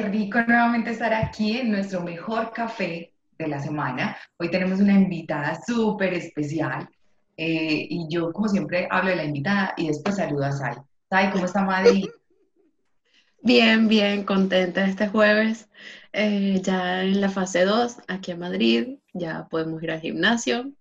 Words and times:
qué 0.00 0.08
rico 0.08 0.38
nuevamente 0.46 0.92
estar 0.92 1.12
aquí 1.12 1.58
en 1.58 1.72
nuestro 1.72 2.00
mejor 2.00 2.52
café 2.52 3.12
de 3.38 3.48
la 3.48 3.60
semana. 3.60 4.16
Hoy 4.38 4.50
tenemos 4.50 4.80
una 4.80 4.94
invitada 4.94 5.60
súper 5.66 6.14
especial 6.14 6.88
eh, 7.36 7.86
y 7.90 8.06
yo, 8.08 8.32
como 8.32 8.48
siempre, 8.48 8.88
hablo 8.90 9.10
de 9.10 9.16
la 9.16 9.24
invitada 9.24 9.74
y 9.76 9.88
después 9.88 10.16
saludo 10.16 10.44
a 10.44 10.52
Sai. 10.52 10.76
Sai, 11.10 11.30
¿cómo 11.32 11.44
está 11.44 11.62
Madrid? 11.64 12.06
Bien, 13.42 13.88
bien, 13.88 14.24
contenta 14.24 14.84
este 14.84 15.08
jueves. 15.08 15.68
Eh, 16.12 16.60
ya 16.62 17.02
en 17.02 17.22
la 17.22 17.30
fase 17.30 17.64
2, 17.64 17.96
aquí 18.06 18.32
en 18.32 18.38
Madrid, 18.38 18.98
ya 19.14 19.48
podemos 19.48 19.82
ir 19.82 19.90
al 19.90 20.00
gimnasio. 20.00 20.72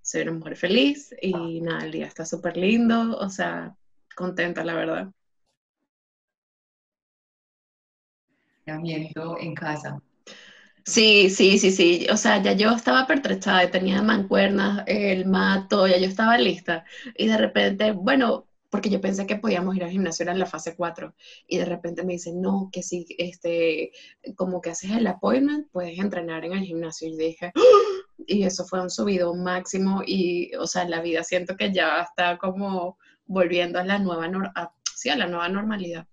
Soy 0.00 0.22
una 0.22 0.32
mujer 0.32 0.56
feliz 0.56 1.12
y 1.20 1.60
nada, 1.60 1.84
el 1.84 1.90
día 1.90 2.06
está 2.06 2.24
súper 2.24 2.56
lindo, 2.56 3.18
o 3.18 3.28
sea, 3.28 3.74
contenta, 4.14 4.62
la 4.62 4.74
verdad. 4.74 5.08
En 8.66 9.54
casa. 9.54 9.98
Sí, 10.86 11.30
sí, 11.30 11.58
sí, 11.58 11.70
sí. 11.70 12.06
O 12.10 12.16
sea, 12.16 12.42
ya 12.42 12.52
yo 12.52 12.70
estaba 12.70 13.06
pertrechada, 13.06 13.70
tenía 13.70 14.02
mancuernas, 14.02 14.84
el 14.86 15.26
mato, 15.26 15.86
ya 15.86 15.96
yo 15.98 16.06
estaba 16.06 16.36
lista. 16.36 16.84
Y 17.16 17.26
de 17.26 17.38
repente, 17.38 17.92
bueno, 17.92 18.46
porque 18.70 18.90
yo 18.90 19.00
pensé 19.00 19.26
que 19.26 19.36
podíamos 19.36 19.76
ir 19.76 19.84
al 19.84 19.90
gimnasio, 19.90 20.28
en 20.28 20.38
la 20.38 20.46
fase 20.46 20.74
4. 20.76 21.14
Y 21.46 21.58
de 21.58 21.64
repente 21.64 22.04
me 22.04 22.14
dicen, 22.14 22.40
no, 22.42 22.68
que 22.70 22.82
si, 22.82 23.06
este, 23.18 23.92
como 24.36 24.60
que 24.60 24.70
haces 24.70 24.90
el 24.90 25.06
appointment, 25.06 25.68
puedes 25.70 25.98
entrenar 25.98 26.44
en 26.44 26.52
el 26.52 26.64
gimnasio. 26.64 27.08
Y 27.08 27.16
dije, 27.16 27.52
¡Ah!". 27.54 27.60
y 28.26 28.44
eso 28.44 28.64
fue 28.66 28.82
un 28.82 28.90
subido 28.90 29.34
máximo. 29.34 30.02
Y, 30.04 30.54
o 30.56 30.66
sea, 30.66 30.86
la 30.86 31.00
vida 31.00 31.22
siento 31.22 31.56
que 31.56 31.72
ya 31.72 32.02
está 32.02 32.36
como 32.36 32.98
volviendo 33.26 33.78
a 33.78 33.84
la 33.84 33.98
nueva, 33.98 34.28
sí, 34.94 35.08
a 35.08 35.16
la 35.16 35.28
nueva 35.28 35.48
normalidad. 35.48 36.06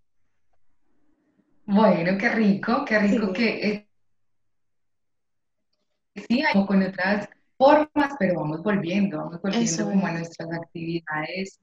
Bueno, 1.65 2.17
qué 2.17 2.29
rico, 2.29 2.83
qué 2.85 2.99
rico 2.99 3.31
que 3.31 3.69
eh, 3.69 3.87
sí, 6.15 6.43
hay 6.43 6.65
con 6.65 6.81
otras 6.83 7.29
formas, 7.57 8.15
pero 8.19 8.39
vamos 8.39 8.63
volviendo, 8.63 9.17
vamos 9.17 9.41
volviendo 9.41 9.85
como 9.85 10.07
a 10.07 10.11
nuestras 10.11 10.51
actividades 10.51 11.59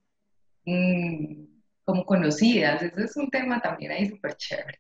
mm, 0.64 1.44
como 1.84 2.04
conocidas. 2.04 2.82
Eso 2.82 3.00
es 3.00 3.16
un 3.16 3.28
tema 3.30 3.60
también 3.60 3.92
ahí 3.92 4.08
súper 4.08 4.36
chévere. 4.36 4.78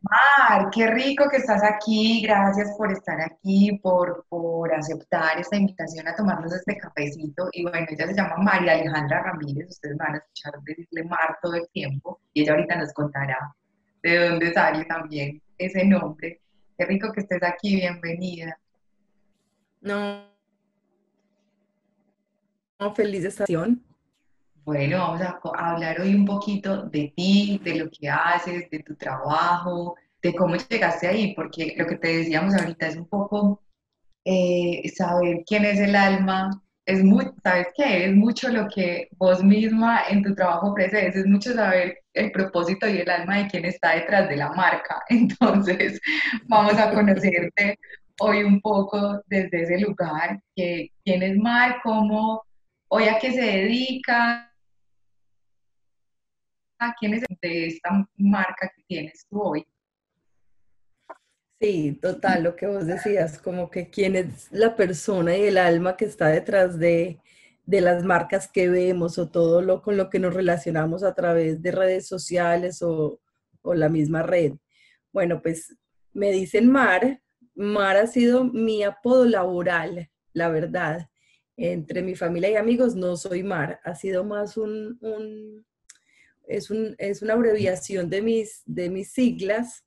Mar, 0.00 0.70
qué 0.72 0.86
rico 0.86 1.28
que 1.30 1.38
estás 1.38 1.62
aquí, 1.62 2.22
gracias 2.22 2.74
por 2.76 2.92
estar 2.92 3.20
aquí, 3.20 3.78
por, 3.82 4.24
por 4.28 4.72
aceptar 4.72 5.38
esta 5.38 5.56
invitación 5.56 6.06
a 6.08 6.14
tomarnos 6.14 6.52
este 6.52 6.76
cafecito. 6.78 7.48
Y 7.52 7.62
bueno, 7.62 7.86
ella 7.88 8.06
se 8.06 8.14
llama 8.14 8.36
María 8.38 8.72
Alejandra 8.72 9.22
Ramírez, 9.22 9.68
ustedes 9.70 9.96
van 9.98 10.14
a 10.14 10.18
escuchar 10.18 10.54
decirle 10.62 11.04
Mar 11.04 11.38
todo 11.42 11.54
el 11.54 11.68
tiempo 11.72 12.20
y 12.32 12.42
ella 12.42 12.52
ahorita 12.52 12.76
nos 12.76 12.92
contará 12.92 13.54
de 14.04 14.28
dónde 14.28 14.52
sale 14.52 14.84
también 14.84 15.40
ese 15.56 15.84
nombre. 15.84 16.40
Qué 16.76 16.84
rico 16.84 17.10
que 17.10 17.22
estés 17.22 17.42
aquí, 17.42 17.76
bienvenida. 17.76 18.58
No, 19.80 20.26
no 22.78 22.94
feliz 22.94 23.24
estación. 23.24 23.82
Bueno, 24.64 24.98
vamos 24.98 25.20
a, 25.22 25.72
hablar 25.72 26.00
hoy 26.00 26.14
un 26.14 26.26
poquito 26.26 26.82
de 26.84 27.12
ti, 27.16 27.60
de 27.64 27.76
lo 27.76 27.90
que 27.90 28.08
haces, 28.08 28.68
de 28.70 28.78
tu 28.80 28.94
trabajo, 28.94 29.96
de 30.22 30.34
cómo 30.34 30.56
llegaste 30.56 31.06
ahí, 31.06 31.34
porque 31.34 31.74
lo 31.76 31.86
que 31.86 31.96
te 31.96 32.18
decíamos 32.18 32.54
ahorita 32.54 32.88
es 32.88 32.96
un 32.96 33.08
poco 33.08 33.62
eh, 34.24 34.86
saber 34.94 35.44
quién 35.46 35.64
es 35.64 35.80
el 35.80 35.96
alma, 35.96 36.62
es 36.86 37.02
muy, 37.02 37.30
¿sabes 37.42 37.68
qué? 37.74 38.06
Es 38.06 38.14
mucho 38.14 38.48
lo 38.48 38.68
que 38.68 39.08
vos 39.16 39.42
misma 39.42 40.08
en 40.08 40.22
tu 40.22 40.34
trabajo 40.34 40.72
ofreces, 40.72 41.16
es 41.16 41.26
mucho 41.26 41.52
saber 41.54 42.03
el 42.14 42.30
propósito 42.32 42.88
y 42.88 42.98
el 42.98 43.10
alma 43.10 43.38
de 43.38 43.48
quién 43.48 43.64
está 43.64 43.90
detrás 43.94 44.28
de 44.28 44.36
la 44.36 44.52
marca. 44.52 45.02
Entonces, 45.08 46.00
vamos 46.46 46.74
a 46.74 46.92
conocerte 46.92 47.78
hoy 48.20 48.44
un 48.44 48.60
poco 48.60 49.20
desde 49.26 49.62
ese 49.62 49.80
lugar, 49.80 50.40
que 50.54 50.90
quién 51.04 51.22
es 51.22 51.36
Mar, 51.36 51.80
cómo, 51.82 52.42
hoy 52.88 53.04
a 53.08 53.18
qué 53.18 53.32
se 53.32 53.42
dedica, 53.42 54.52
a 56.78 56.94
quién 56.98 57.14
es 57.14 57.24
de 57.40 57.66
esta 57.66 58.08
marca 58.16 58.70
que 58.74 58.82
tienes 58.86 59.26
hoy. 59.30 59.66
Sí, 61.60 61.98
total, 62.00 62.42
lo 62.42 62.56
que 62.56 62.66
vos 62.66 62.86
decías, 62.86 63.38
como 63.38 63.70
que 63.70 63.88
quién 63.88 64.16
es 64.16 64.52
la 64.52 64.76
persona 64.76 65.36
y 65.36 65.46
el 65.46 65.58
alma 65.58 65.96
que 65.96 66.04
está 66.04 66.28
detrás 66.28 66.78
de, 66.78 67.18
las 67.66 68.04
marcas 68.04 68.48
que 68.48 68.68
vemos 68.68 69.18
o 69.18 69.30
todo 69.30 69.62
lo 69.62 69.82
con 69.82 69.96
lo 69.96 70.10
que 70.10 70.18
nos 70.18 70.34
relacionamos 70.34 71.02
a 71.02 71.14
través 71.14 71.62
de 71.62 71.72
redes 71.72 72.06
sociales 72.06 72.82
o, 72.82 73.20
la 73.62 73.88
misma 73.88 74.22
red. 74.22 74.52
Bueno, 75.10 75.40
pues 75.40 75.74
me 76.12 76.30
dicen 76.32 76.70
Mar, 76.70 77.22
Mar 77.54 77.96
ha 77.96 78.06
sido 78.06 78.44
mi 78.44 78.82
apodo 78.82 79.24
laboral, 79.24 80.10
la 80.34 80.50
verdad. 80.50 81.08
Entre 81.56 82.02
mi 82.02 82.14
familia 82.14 82.50
y 82.50 82.56
amigos 82.56 82.94
no 82.94 83.16
soy 83.16 83.42
Mar, 83.42 83.80
ha 83.84 83.94
sido 83.94 84.22
más 84.22 84.58
un, 84.58 85.64
es, 86.46 86.70
es, 86.98 87.22
una 87.22 87.32
abreviación 87.32 88.10
de 88.10 88.20
mis, 88.20 88.62
de 88.66 88.90
mis 88.90 89.12
siglas 89.12 89.84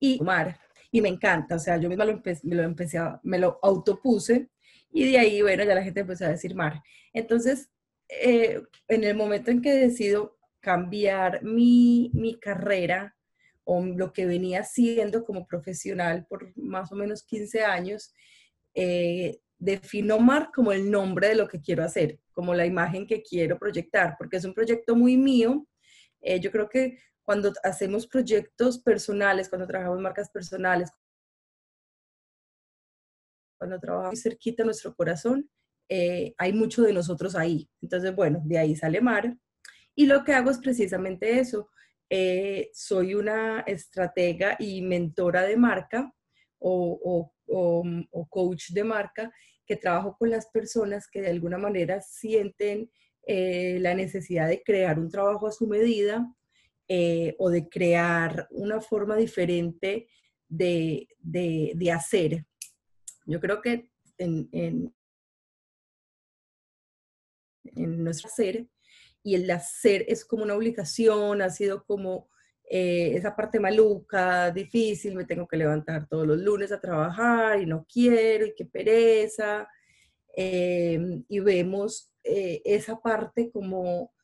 y 0.00 0.18
Mar. 0.20 0.61
Y 0.92 1.00
me 1.00 1.08
encanta, 1.08 1.56
o 1.56 1.58
sea, 1.58 1.78
yo 1.78 1.88
misma 1.88 2.04
lo 2.04 2.22
me 2.44 2.54
lo 2.54 2.62
empecé 2.62 2.98
a, 2.98 3.18
me 3.24 3.38
lo 3.38 3.58
autopuse 3.62 4.50
y 4.92 5.10
de 5.10 5.18
ahí, 5.18 5.42
bueno, 5.42 5.64
ya 5.64 5.74
la 5.74 5.82
gente 5.82 6.00
empezó 6.00 6.26
a 6.26 6.28
decir 6.28 6.54
Mar. 6.54 6.82
Entonces, 7.12 7.70
eh, 8.08 8.62
en 8.88 9.04
el 9.04 9.16
momento 9.16 9.50
en 9.50 9.62
que 9.62 9.72
decido 9.72 10.36
cambiar 10.60 11.42
mi, 11.42 12.10
mi 12.14 12.38
carrera 12.38 13.16
o 13.64 13.82
lo 13.84 14.12
que 14.12 14.26
venía 14.26 14.60
haciendo 14.60 15.24
como 15.24 15.46
profesional 15.46 16.26
por 16.28 16.56
más 16.56 16.92
o 16.92 16.96
menos 16.96 17.24
15 17.24 17.64
años, 17.64 18.12
eh, 18.74 19.40
defino 19.58 20.18
Mar 20.18 20.50
como 20.54 20.72
el 20.72 20.90
nombre 20.90 21.28
de 21.28 21.36
lo 21.36 21.48
que 21.48 21.60
quiero 21.60 21.84
hacer, 21.84 22.18
como 22.32 22.54
la 22.54 22.66
imagen 22.66 23.06
que 23.06 23.22
quiero 23.22 23.58
proyectar, 23.58 24.16
porque 24.18 24.36
es 24.36 24.44
un 24.44 24.54
proyecto 24.54 24.94
muy 24.94 25.16
mío. 25.16 25.66
Eh, 26.20 26.40
yo 26.40 26.50
creo 26.50 26.68
que 26.68 26.98
cuando 27.24 27.52
hacemos 27.62 28.06
proyectos 28.06 28.78
personales, 28.78 29.48
cuando 29.48 29.66
trabajamos 29.66 30.00
marcas 30.00 30.30
personales, 30.30 30.90
cuando 33.58 33.78
trabajamos 33.78 34.20
cerquita 34.20 34.62
a 34.62 34.66
nuestro 34.66 34.94
corazón, 34.94 35.48
eh, 35.88 36.34
hay 36.38 36.52
mucho 36.52 36.82
de 36.82 36.92
nosotros 36.92 37.36
ahí. 37.36 37.68
Entonces, 37.80 38.14
bueno, 38.14 38.40
de 38.44 38.58
ahí 38.58 38.74
sale 38.74 39.00
Mar. 39.00 39.36
Y 39.94 40.06
lo 40.06 40.24
que 40.24 40.32
hago 40.32 40.50
es 40.50 40.58
precisamente 40.58 41.38
eso. 41.38 41.68
Eh, 42.08 42.70
soy 42.72 43.14
una 43.14 43.60
estratega 43.60 44.56
y 44.58 44.82
mentora 44.82 45.42
de 45.42 45.56
marca 45.56 46.12
o, 46.58 47.32
coach 48.28 48.70
de 48.70 48.84
marca 48.84 49.32
que 49.66 49.76
trabajo 49.76 50.16
con 50.18 50.30
las 50.30 50.46
personas 50.48 51.08
que 51.08 51.20
de 51.20 51.30
alguna 51.30 51.58
manera 51.58 52.00
sienten 52.00 52.90
eh, 53.26 53.78
la 53.80 53.94
necesidad 53.94 54.48
de 54.48 54.62
crear 54.62 54.98
un 54.98 55.10
trabajo 55.10 55.46
a 55.46 55.52
su 55.52 55.66
medida, 55.66 56.26
eh, 56.88 57.34
o 57.38 57.50
de 57.50 57.68
crear 57.68 58.46
una 58.50 58.80
forma 58.80 59.16
diferente 59.16 60.08
de, 60.48 61.08
hacer. 61.92 62.44
Yo 63.26 63.40
creo 63.40 63.60
que 63.62 63.90
en, 64.18 64.48
en, 64.52 64.94
nuestro 68.04 68.28
hacer, 68.28 68.66
y 69.22 69.36
el 69.36 69.50
hacer 69.50 70.04
es 70.08 70.24
como 70.24 70.42
una 70.42 70.54
obligación, 70.54 71.42
ha 71.42 71.50
sido 71.50 71.84
como 71.84 72.28
eh, 72.74 73.16
esa 73.16 73.36
parte 73.36 73.60
maluca, 73.60 74.50
difícil, 74.50 75.14
me 75.14 75.26
tengo 75.26 75.46
que 75.46 75.58
levantar 75.58 76.08
todos 76.08 76.26
los 76.26 76.38
lunes 76.38 76.72
a 76.72 76.80
trabajar 76.80 77.60
y 77.60 77.66
no 77.66 77.86
quiero 77.86 78.46
y 78.46 78.54
qué 78.54 78.64
pereza. 78.64 79.68
Em, 80.34 81.22
y 81.28 81.40
vemos 81.40 82.14
eh, 82.24 82.62
esa 82.64 82.98
parte 82.98 83.50
como, 83.50 84.14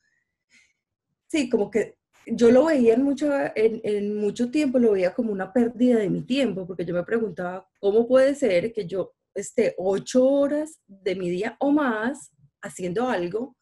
sí, 1.27 1.47
como 1.47 1.69
que 1.69 1.98
yo 2.31 2.51
lo 2.51 2.65
veía 2.65 2.93
en 2.93 3.03
mucho, 3.03 3.29
en, 3.55 4.15
mucho 4.15 4.51
tiempo, 4.51 4.79
lo 4.79 4.91
veía 4.91 5.13
como 5.13 5.31
una 5.31 5.51
pérdida 5.51 5.99
de 5.99 6.09
mi 6.09 6.21
tiempo, 6.21 6.65
porque 6.67 6.85
yo 6.85 6.93
me 6.93 7.03
preguntaba, 7.03 7.67
¿cómo 7.79 8.07
puede 8.07 8.35
ser 8.35 8.73
que 8.73 8.85
yo 8.85 9.13
esté 9.33 9.75
ocho 9.77 10.25
horas 10.27 10.79
de 10.87 11.15
mi 11.15 11.29
día 11.29 11.55
o 11.59 11.71
más 11.71 12.31
haciendo 12.61 13.07
algo 13.09 13.55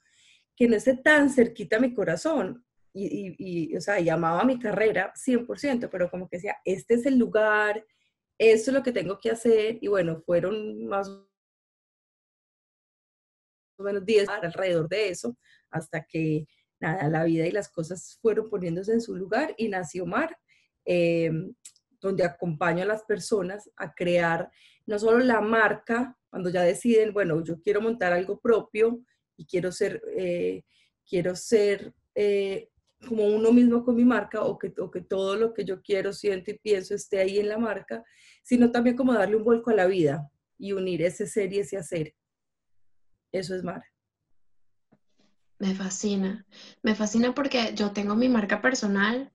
que 0.56 0.68
no 0.68 0.76
esté 0.76 0.98
tan 0.98 1.30
cerquita 1.30 1.78
a 1.78 1.82
mi 1.82 1.94
corazón? 1.94 2.64
Y, 2.94 3.76
o 3.76 3.82
sea, 3.82 4.00
llamaba 4.00 4.42
a 4.42 4.46
mi 4.46 4.58
carrera 4.58 5.14
100%, 5.14 5.88
pero 5.92 6.10
como 6.10 6.28
que 6.28 6.38
decía, 6.38 6.56
este 6.66 6.96
es 6.96 7.06
el 7.06 7.18
lugar, 7.18 7.86
esto 8.40 8.72
es 8.72 8.76
lo 8.76 8.82
que 8.82 8.92
tengo 8.92 9.20
que 9.20 9.30
hacer, 9.30 9.78
y 9.82 9.88
bueno, 9.88 10.20
fueron 10.26 10.86
más 10.88 11.08
o 11.08 11.28
menos 13.84 14.04
10 14.04 14.28
alrededor 14.30 14.90
de 14.90 15.10
eso, 15.10 15.38
hasta 15.70 16.04
que 16.06 16.48
nada, 16.80 17.10
la 17.10 17.24
vida 17.24 17.48
y 17.48 17.52
las 17.52 17.70
cosas 17.70 18.18
fueron 18.22 18.50
poniéndose 18.50 18.94
en 18.94 19.02
su 19.02 19.16
lugar 19.16 19.54
y 19.58 19.70
nació 19.70 20.06
Mar, 20.06 20.38
em, 20.86 21.54
donde 22.00 22.24
acompaño 22.24 22.84
a 22.84 22.88
las 22.88 23.04
personas 23.04 23.70
a 23.76 23.94
crear 23.94 24.52
no 24.86 24.98
solo 24.98 25.20
la 25.20 25.42
marca, 25.42 26.18
cuando 26.30 26.50
ya 26.50 26.62
deciden, 26.62 27.14
bueno, 27.14 27.44
yo 27.44 27.60
quiero 27.62 27.82
montar 27.82 28.14
algo 28.14 28.40
propio 28.40 29.02
y 29.36 29.46
quiero 29.46 29.72
ser, 29.72 30.02
eh, 30.16 30.64
quiero 31.08 31.36
ser 31.36 31.94
eh, 32.16 32.70
como 33.08 33.26
uno 33.28 33.52
mismo 33.52 33.84
con 33.84 33.96
mi 33.96 34.06
marca 34.06 34.44
o 34.44 34.58
que, 34.58 34.74
o 34.80 34.90
que 34.90 35.02
todo 35.02 35.36
lo 35.36 35.54
que 35.54 35.66
yo 35.66 35.82
quiero, 35.82 36.14
siento 36.14 36.52
y 36.52 36.58
pienso 36.58 36.96
esté 36.96 37.20
ahí 37.20 37.40
en 37.40 37.50
la 37.50 37.58
marca, 37.58 38.04
sino 38.44 38.72
también 38.72 38.96
como 38.96 39.14
darle 39.14 39.36
un 39.36 39.44
vuelco 39.44 39.70
a 39.70 39.76
la 39.76 39.88
vida 39.88 40.30
y 40.58 40.72
unir 40.72 41.02
ese 41.02 41.28
ser 41.28 41.54
y 41.54 41.60
ese 41.60 41.78
hacer. 41.78 42.16
Eso 43.32 43.56
es 43.56 43.64
Mar. 43.64 43.84
Me 45.60 45.74
fascina, 45.74 46.46
me 46.84 46.94
fascina 46.94 47.34
porque 47.34 47.74
yo 47.74 47.92
tengo 47.92 48.16
mi 48.16 48.30
marca 48.30 48.62
personal 48.62 49.32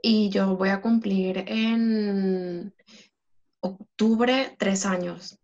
y 0.00 0.28
yo 0.30 0.56
voy 0.56 0.68
a 0.68 0.80
cumplir 0.80 1.44
en 1.48 2.72
octubre 3.60 4.54
tres 4.58 4.86
años. 4.86 5.38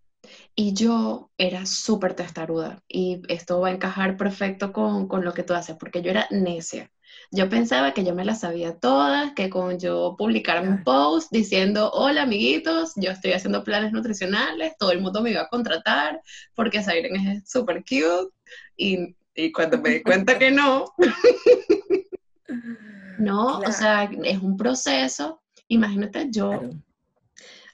Y 0.54 0.74
yo 0.74 1.30
era 1.38 1.66
súper 1.66 2.14
testaruda 2.14 2.82
y 2.86 3.22
esto 3.28 3.60
va 3.60 3.68
a 3.68 3.72
encajar 3.72 4.16
perfecto 4.16 4.72
con, 4.72 5.08
con, 5.08 5.24
lo 5.24 5.32
que 5.32 5.42
tú 5.42 5.54
haces, 5.54 5.76
porque 5.76 6.02
yo 6.02 6.10
era 6.10 6.28
necia. 6.30 6.92
Yo 7.32 7.48
pensaba 7.48 7.94
que 7.94 8.04
yo 8.04 8.14
me 8.14 8.24
las 8.24 8.40
sabía 8.40 8.78
todas, 8.78 9.32
que 9.32 9.50
con 9.50 9.78
yo 9.80 10.14
publicar 10.18 10.62
un 10.62 10.84
post 10.84 11.32
diciendo, 11.32 11.90
hola 11.92 12.22
amiguitos, 12.22 12.92
yo 12.96 13.10
estoy 13.10 13.32
haciendo 13.32 13.64
planes 13.64 13.92
nutricionales, 13.92 14.76
todo 14.78 14.92
el 14.92 15.00
mundo 15.00 15.22
me 15.22 15.30
iba 15.30 15.42
a 15.42 15.48
contratar 15.48 16.20
porque 16.54 16.82
Siren 16.82 17.16
es 17.16 17.50
súper 17.50 17.82
cute 17.84 18.32
y, 18.76 19.16
y, 19.44 19.52
cuando 19.52 19.78
me 19.78 19.90
di 19.90 20.02
cuenta 20.02 20.38
que 20.38 20.50
no, 20.50 20.86
no, 23.18 23.58
o 23.58 23.72
sea, 23.72 24.10
es 24.24 24.38
un 24.38 24.56
proceso. 24.56 25.42
Imagínate 25.68 26.28
yo 26.30 26.58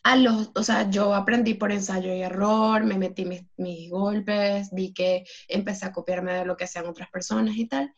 a 0.07 0.15
los, 0.15 0.53
o 0.55 0.63
sea, 0.63 0.89
yo 0.89 1.13
aprendí 1.15 1.55
por 1.55 1.73
ensayo 1.73 2.15
y 2.15 2.23
error, 2.23 2.85
me 2.85 2.97
metí 2.97 3.25
mis, 3.25 3.43
mis, 3.57 3.91
golpes, 3.91 4.71
vi 4.71 4.95
que 4.95 5.25
empecé 5.49 5.85
a 5.85 5.93
copiarme 5.93 6.33
de 6.33 6.45
lo 6.45 6.57
que 6.57 6.63
hacían 6.63 6.87
otras 6.87 7.11
personas 7.11 7.57
y 7.57 7.67
tal. 7.67 7.93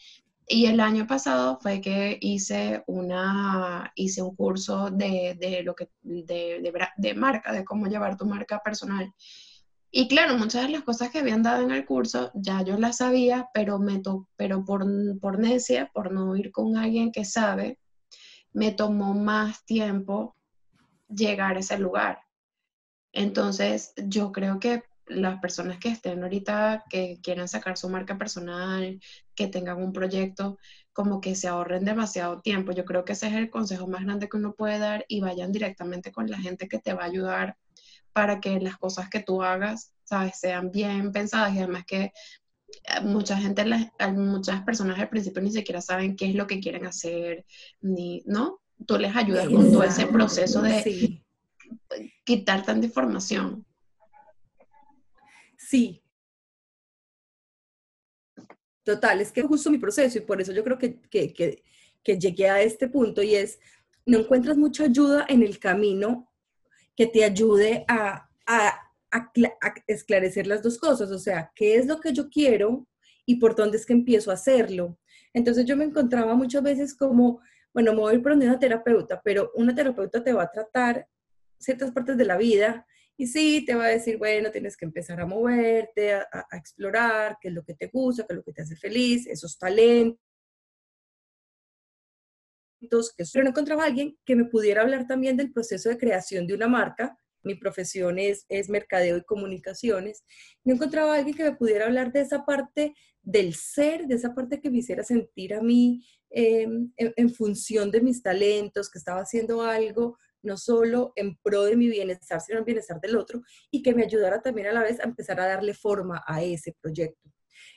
Y 0.46 0.64
el 0.64 0.80
año 0.80 1.06
pasado 1.06 1.58
fue 1.60 1.82
que 1.82 2.16
hice, 2.22 2.82
una, 2.86 3.92
hice 3.94 4.22
un 4.22 4.34
curso 4.34 4.90
de, 4.90 5.36
de 5.38 5.62
lo 5.62 5.74
que, 5.74 5.90
de, 6.00 6.62
de, 6.62 6.72
de, 6.96 7.14
marca, 7.14 7.52
de 7.52 7.62
cómo 7.62 7.88
llevar 7.88 8.16
tu 8.16 8.24
marca 8.24 8.62
personal. 8.64 9.12
Y 9.90 10.06
claro, 10.06 10.36
muchas 10.36 10.64
de 10.64 10.68
las 10.68 10.82
cosas 10.82 11.10
que 11.10 11.18
habían 11.18 11.42
dado 11.42 11.62
en 11.62 11.70
el 11.70 11.86
curso 11.86 12.30
ya 12.34 12.62
yo 12.62 12.76
las 12.76 12.98
sabía, 12.98 13.48
pero, 13.54 13.78
me 13.78 14.00
to, 14.00 14.28
pero 14.36 14.64
por, 14.64 14.84
por 15.20 15.38
necia, 15.38 15.90
por 15.94 16.12
no 16.12 16.36
ir 16.36 16.52
con 16.52 16.76
alguien 16.76 17.10
que 17.10 17.24
sabe, 17.24 17.78
me 18.52 18.72
tomó 18.72 19.14
más 19.14 19.64
tiempo 19.64 20.36
llegar 21.08 21.56
a 21.56 21.60
ese 21.60 21.78
lugar. 21.78 22.20
Entonces, 23.12 23.94
yo 23.96 24.30
creo 24.32 24.60
que 24.60 24.82
las 25.06 25.40
personas 25.40 25.78
que 25.78 25.88
estén 25.88 26.22
ahorita, 26.22 26.84
que 26.90 27.18
quieran 27.22 27.48
sacar 27.48 27.78
su 27.78 27.88
marca 27.88 28.18
personal, 28.18 29.00
que 29.34 29.48
tengan 29.48 29.82
un 29.82 29.92
proyecto, 29.92 30.58
como 30.92 31.20
que 31.20 31.34
se 31.34 31.48
ahorren 31.48 31.84
demasiado 31.84 32.42
tiempo. 32.42 32.72
Yo 32.72 32.84
creo 32.84 33.04
que 33.06 33.12
ese 33.14 33.28
es 33.28 33.34
el 33.34 33.48
consejo 33.48 33.86
más 33.86 34.04
grande 34.04 34.28
que 34.28 34.36
uno 34.36 34.52
puede 34.54 34.78
dar 34.78 35.06
y 35.08 35.20
vayan 35.20 35.50
directamente 35.52 36.12
con 36.12 36.30
la 36.30 36.38
gente 36.38 36.68
que 36.68 36.78
te 36.78 36.92
va 36.92 37.04
a 37.04 37.06
ayudar 37.06 37.56
para 38.12 38.40
que 38.40 38.60
las 38.60 38.76
cosas 38.76 39.08
que 39.08 39.20
tú 39.20 39.42
hagas, 39.42 39.92
sabes, 40.04 40.38
sean 40.38 40.70
bien 40.70 41.12
pensadas 41.12 41.54
y 41.54 41.58
además 41.58 41.84
que 41.86 42.04
eh, 42.04 43.00
mucha 43.02 43.36
gente, 43.36 43.64
muchas 44.12 44.62
personas 44.62 44.98
al 44.98 45.08
principio 45.08 45.42
ni 45.42 45.50
siquiera 45.50 45.80
saben 45.80 46.16
qué 46.16 46.30
es 46.30 46.34
lo 46.34 46.46
que 46.46 46.60
quieren 46.60 46.86
hacer, 46.86 47.44
ni, 47.80 48.22
¿no? 48.26 48.60
Tú 48.86 48.96
les 48.98 49.14
ayudas 49.14 49.48
con 49.48 49.72
todo 49.72 49.82
ese 49.82 50.06
proceso 50.06 50.62
de 50.62 51.22
quitar 52.24 52.64
tanta 52.64 52.86
información. 52.86 53.64
Sí. 55.56 56.02
Total, 58.84 59.20
es 59.20 59.32
que 59.32 59.42
justo 59.42 59.70
mi 59.70 59.78
proceso 59.78 60.18
y 60.18 60.22
por 60.22 60.40
eso 60.40 60.52
yo 60.52 60.64
creo 60.64 60.78
que, 60.78 61.00
que, 61.00 61.32
que, 62.02 62.18
llegué 62.18 62.48
a 62.48 62.62
este 62.62 62.88
punto 62.88 63.22
y 63.22 63.34
es, 63.34 63.58
no 64.06 64.18
encuentras 64.18 64.56
mucha 64.56 64.84
ayuda 64.84 65.26
en 65.28 65.42
el 65.42 65.58
camino 65.58 66.27
que 66.98 67.06
te 67.06 67.22
ayude 67.22 67.84
a, 67.86 68.28
a, 68.44 68.68
a, 69.12 69.18
a, 69.18 69.74
esclarecer 69.86 70.48
las 70.48 70.64
dos 70.64 70.78
cosas, 70.78 71.12
o 71.12 71.18
sea, 71.20 71.52
qué 71.54 71.76
es 71.76 71.86
lo 71.86 72.00
que 72.00 72.12
yo 72.12 72.28
quiero 72.28 72.88
y 73.24 73.36
por 73.36 73.54
dónde 73.54 73.76
es 73.76 73.86
que 73.86 73.92
empiezo 73.92 74.32
a 74.32 74.34
hacerlo. 74.34 74.98
Entonces 75.32 75.64
yo 75.64 75.76
me 75.76 75.84
encontraba 75.84 76.34
muchas 76.34 76.60
veces 76.60 76.96
como, 76.96 77.40
bueno, 77.72 77.92
me 77.92 78.00
voy 78.00 78.16
a 78.16 78.20
por 78.20 78.32
una 78.32 78.58
terapeuta, 78.58 79.22
pero 79.22 79.52
una 79.54 79.72
terapeuta 79.72 80.24
te 80.24 80.32
va 80.32 80.42
a 80.42 80.50
tratar 80.50 81.06
ciertas 81.56 81.92
partes 81.92 82.16
de 82.16 82.24
la 82.24 82.36
vida 82.36 82.84
y 83.16 83.28
sí, 83.28 83.64
te 83.64 83.76
va 83.76 83.84
a 83.84 83.88
decir, 83.90 84.18
bueno, 84.18 84.50
tienes 84.50 84.76
que 84.76 84.84
empezar 84.84 85.20
a 85.20 85.26
moverte, 85.26 86.14
a, 86.14 86.46
explorar 86.50 87.36
qué 87.40 87.46
es 87.46 87.54
lo 87.54 87.62
que 87.62 87.74
te 87.74 87.86
gusta, 87.86 88.26
qué 88.26 88.32
es 88.32 88.38
lo 88.38 88.42
que 88.42 88.52
te 88.52 88.62
hace 88.62 88.74
feliz, 88.74 89.24
esos 89.28 89.56
talentos. 89.56 90.20
Pero 92.80 93.44
no 93.44 93.50
encontraba 93.50 93.84
a 93.84 93.86
alguien 93.86 94.16
que 94.24 94.36
me 94.36 94.44
pudiera 94.44 94.82
hablar 94.82 95.06
también 95.06 95.36
del 95.36 95.52
proceso 95.52 95.88
de 95.88 95.98
creación 95.98 96.46
de 96.46 96.54
una 96.54 96.68
marca. 96.68 97.16
Mi 97.42 97.54
profesión 97.54 98.18
es, 98.18 98.44
es 98.48 98.68
mercadeo 98.68 99.16
y 99.16 99.24
comunicaciones. 99.24 100.24
No 100.64 100.74
encontraba 100.74 101.14
alguien 101.14 101.36
que 101.36 101.44
me 101.44 101.56
pudiera 101.56 101.86
hablar 101.86 102.12
de 102.12 102.20
esa 102.20 102.44
parte 102.44 102.94
del 103.22 103.54
ser, 103.54 104.06
de 104.06 104.16
esa 104.16 104.34
parte 104.34 104.60
que 104.60 104.70
me 104.70 104.78
hiciera 104.78 105.02
sentir 105.02 105.54
a 105.54 105.60
mí 105.60 106.04
em, 106.30 106.92
en, 106.96 107.12
en 107.16 107.30
función 107.30 107.90
de 107.90 108.00
mis 108.00 108.22
talentos, 108.22 108.90
que 108.90 108.98
estaba 108.98 109.20
haciendo 109.20 109.62
algo 109.62 110.18
no 110.42 110.56
solo 110.56 111.12
en 111.16 111.36
pro 111.36 111.64
de 111.64 111.76
mi 111.76 111.88
bienestar, 111.88 112.40
sino 112.40 112.58
en 112.58 112.64
bienestar 112.64 113.00
del 113.00 113.16
otro, 113.16 113.42
y 113.70 113.82
que 113.82 113.94
me 113.94 114.04
ayudara 114.04 114.40
también 114.40 114.68
a 114.68 114.72
la 114.72 114.82
vez 114.82 115.00
a 115.00 115.04
empezar 115.04 115.40
a 115.40 115.46
darle 115.46 115.74
forma 115.74 116.22
a 116.26 116.42
ese 116.42 116.76
proyecto. 116.80 117.30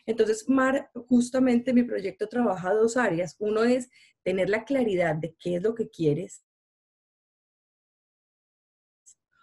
Entonces, 0.05 0.47
Mar, 0.47 0.89
justamente 1.07 1.73
mi 1.73 1.83
proyecto 1.83 2.27
trabaja 2.27 2.73
dos 2.73 2.97
áreas. 2.97 3.35
Uno 3.39 3.63
es 3.63 3.89
tener 4.23 4.49
la 4.49 4.65
claridad 4.65 5.15
de 5.15 5.35
qué 5.39 5.55
es 5.55 5.63
lo 5.63 5.75
que 5.75 5.89
quieres, 5.89 6.43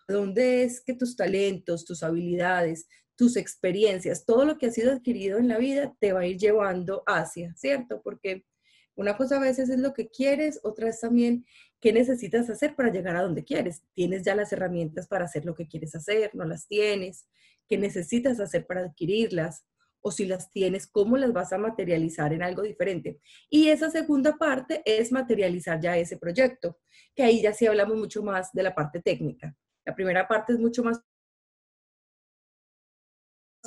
dónde 0.09 0.63
es 0.63 0.81
que 0.81 0.95
tus 0.95 1.17
talentos, 1.17 1.85
tus 1.85 2.03
habilidades, 2.03 2.89
tus 3.17 3.37
experiencias, 3.37 4.25
todo 4.25 4.45
lo 4.45 4.57
que 4.57 4.67
has 4.67 4.75
sido 4.75 4.93
adquirido 4.93 5.39
en 5.39 5.49
la 5.49 5.59
vida 5.59 5.95
te 6.01 6.13
va 6.13 6.21
a 6.21 6.27
ir 6.27 6.39
llevando 6.39 7.03
hacia, 7.07 7.55
¿cierto? 7.57 8.01
Porque 8.03 8.47
una 8.95 9.17
cosa 9.17 9.37
a 9.37 9.41
veces 9.41 9.69
es 9.69 9.79
lo 9.79 9.93
que 9.93 10.09
quieres, 10.09 10.61
otra 10.63 10.89
es 10.89 11.01
también 11.01 11.45
qué 11.81 11.93
necesitas 11.93 12.49
hacer 12.49 12.75
para 12.75 12.91
llegar 12.91 13.17
a 13.17 13.23
donde 13.23 13.45
quieres. 13.45 13.83
Tienes 13.95 14.25
ya 14.25 14.35
las 14.35 14.53
herramientas 14.53 15.07
para 15.07 15.25
hacer 15.25 15.45
lo 15.45 15.55
que 15.55 15.69
quieres 15.69 15.95
hacer, 15.95 16.31
no 16.35 16.45
las 16.45 16.67
tienes, 16.67 17.29
qué 17.69 17.77
necesitas 17.77 18.41
hacer 18.41 18.67
para 18.67 18.85
adquirirlas, 18.85 19.65
o 20.01 20.11
si 20.11 20.27
las 20.27 20.51
tienes, 20.51 20.87
cómo 20.87 21.17
las 21.17 21.33
vas 21.33 21.53
a 21.53 21.59
materializar 21.59 22.33
en 22.33 22.43
algo 22.43 22.63
diferente. 22.63 23.21
Y 23.51 23.69
esa 23.69 23.91
segunda 23.91 24.37
parte 24.37 24.83
es 24.85 25.13
materializar 25.13 25.81
ya 25.81 25.97
ese 25.97 26.17
proyecto, 26.17 26.79
que 27.15 27.23
ahí 27.23 27.43
ya 27.43 27.53
sí 27.53 27.67
hablamos 27.67 27.97
mucho 27.97 28.23
más 28.23 28.53
de 28.53 28.63
la 28.63 28.75
parte 28.75 29.01
técnica. 29.01 29.55
La 29.85 29.95
primera 29.95 30.29
parte 30.29 30.53
es 30.53 30.59
mucho 30.59 30.83
más 30.83 31.01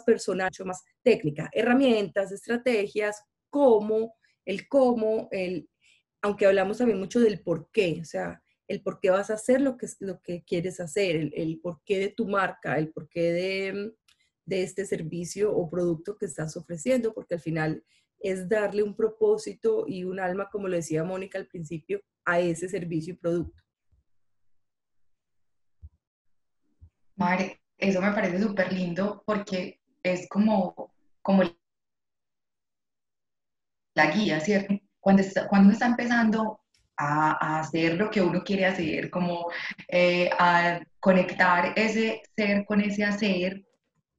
personal, 0.05 0.47
mucho 0.47 0.65
más 0.65 0.83
técnica, 1.03 1.50
herramientas, 1.53 2.31
estrategias, 2.31 3.23
cómo 3.50 4.15
el 4.45 4.67
cómo, 4.67 5.27
el, 5.31 5.69
aunque 6.21 6.45
hablamos 6.45 6.77
también 6.77 7.00
mucho 7.00 7.19
del 7.19 7.41
por 7.41 7.69
qué, 7.71 8.00
o 8.01 8.05
sea, 8.05 8.41
el 8.67 8.81
por 8.81 9.00
qué 9.00 9.09
vas 9.09 9.29
a 9.29 9.35
hacer 9.35 9.61
lo 9.61 9.77
que, 9.77 9.88
lo 10.00 10.21
que 10.21 10.43
quieres 10.43 10.79
hacer, 10.79 11.15
el, 11.15 11.33
el 11.35 11.59
por 11.59 11.81
qué 11.85 12.00
de 12.00 12.09
tu 12.09 12.27
marca, 12.27 12.77
el 12.77 12.91
por 12.91 13.09
qué 13.09 13.31
de, 13.31 13.93
de 14.51 14.63
este 14.63 14.86
servicio 14.86 15.55
o 15.55 15.70
producto 15.70 16.17
que 16.17 16.25
estás 16.25 16.58
ofreciendo, 16.58 17.13
porque 17.13 17.36
al 17.36 17.39
final 17.39 17.86
es 18.20 18.50
darle 18.50 18.84
un 18.84 18.93
propósito 18.93 19.86
y 19.88 20.03
un 20.03 20.20
alma, 20.20 20.50
como 20.51 20.67
lo 20.67 20.75
decía 20.75 21.05
Mónica 21.05 21.39
al 21.39 21.48
principio, 21.48 22.01
a 22.25 22.41
ese 22.41 22.67
servicio 22.67 23.13
y 23.13 23.17
producto. 23.17 23.63
Mare, 27.15 27.62
eso 27.77 28.01
me 28.01 28.12
parece 28.12 28.41
súper 28.41 28.74
lindo 28.74 29.24
porque 29.25 29.79
es 30.03 30.27
como, 30.27 30.93
como 31.22 31.43
la 33.96 34.12
guía, 34.12 34.41
¿cierto? 34.41 34.74
Cuando, 35.00 35.24
cuando 35.48 35.67
uno 35.67 35.74
está 35.74 35.86
empezando 35.86 36.60
a, 36.98 37.38
a, 37.39 37.60
hacer 37.62 37.96
lo 37.96 38.10
que 38.10 38.22
uno 38.22 38.43
quiere 38.43 38.65
hacer, 38.65 39.10
como 39.10 39.50
eh, 39.88 40.29
a 40.38 40.81
conectar 41.00 41.74
ese 41.77 42.22
ser 42.36 42.65
con 42.65 42.81
ese 42.81 43.05
hacer, 43.05 43.65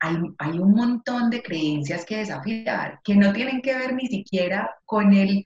hay, 0.02 0.16
hay, 0.38 0.58
un 0.58 0.72
montón 0.72 1.30
de 1.30 1.42
creencias 1.42 2.04
que 2.04 2.18
desafiar, 2.18 3.00
que 3.04 3.14
no 3.14 3.32
tienen 3.32 3.62
que 3.62 3.76
ver 3.76 3.94
ni 3.94 4.06
siquiera 4.08 4.68
con 4.84 5.12
el 5.14 5.44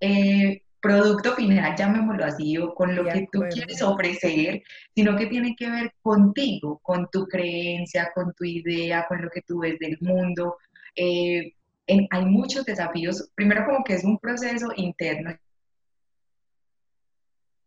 eh, 0.00 0.62
producto 0.80 1.34
final, 1.34 1.76
llamémoslo 1.76 2.24
así, 2.24 2.56
o 2.56 2.74
con 2.74 2.96
lo 2.96 3.04
que 3.04 3.28
tú 3.30 3.42
quieres 3.50 3.82
ofrecer, 3.82 4.62
sino 4.94 5.16
que 5.16 5.26
tiene 5.26 5.54
que 5.54 5.70
ver 5.70 5.92
contigo, 6.00 6.80
con 6.82 7.08
tu 7.12 7.26
creencia, 7.26 8.10
con 8.14 8.32
tu 8.32 8.44
idea, 8.44 9.04
con 9.06 9.20
lo 9.20 9.28
que 9.28 9.42
tú 9.42 9.60
ves 9.60 9.78
del 9.78 9.98
mundo. 10.00 10.56
Eh, 10.96 11.52
hay 11.86 12.24
muchos 12.24 12.64
desafíos, 12.64 13.30
primero 13.34 13.66
como 13.66 13.84
que 13.84 13.94
es 13.94 14.04
un 14.04 14.18
proceso 14.18 14.68
interno 14.76 15.36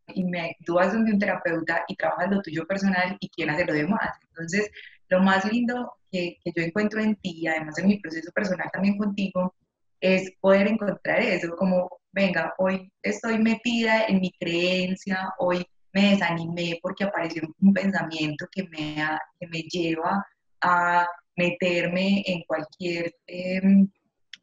y 0.07 0.23
me, 0.23 0.57
tú 0.65 0.75
vas 0.75 0.93
donde 0.93 1.11
un 1.11 1.19
terapeuta 1.19 1.83
y 1.87 1.95
trabajas 1.95 2.31
lo 2.31 2.41
tuyo 2.41 2.65
personal 2.65 3.17
y 3.19 3.29
quién 3.29 3.49
hace 3.49 3.65
lo 3.65 3.73
demás. 3.73 4.17
Entonces, 4.29 4.71
lo 5.09 5.21
más 5.21 5.45
lindo 5.45 5.93
que, 6.13 6.37
que, 6.43 6.51
yo 6.55 6.63
encuentro 6.63 7.01
en 7.01 7.15
ti, 7.17 7.47
además 7.47 7.77
en 7.79 7.87
mi 7.87 7.99
proceso 7.99 8.31
personal 8.31 8.69
también 8.71 8.97
contigo, 8.97 9.55
es 9.99 10.31
poder 10.41 10.67
encontrar 10.67 11.21
eso, 11.21 11.55
como 11.57 11.89
venga, 12.11 12.53
hoy 12.57 12.91
estoy 13.01 13.39
metida 13.39 14.05
en 14.05 14.21
mi 14.21 14.31
creencia, 14.31 15.33
hoy 15.39 15.65
me 15.93 16.11
desanimé 16.11 16.79
porque 16.81 17.05
apareció 17.05 17.43
un 17.61 17.73
pensamiento 17.73 18.45
que 18.51 18.63
me, 18.63 18.95
que 19.39 19.47
me 19.47 19.61
lleva 19.63 20.25
a 20.61 21.07
meterme 21.35 22.23
en 22.25 22.43
cualquier 22.43 23.13
em, 23.27 23.87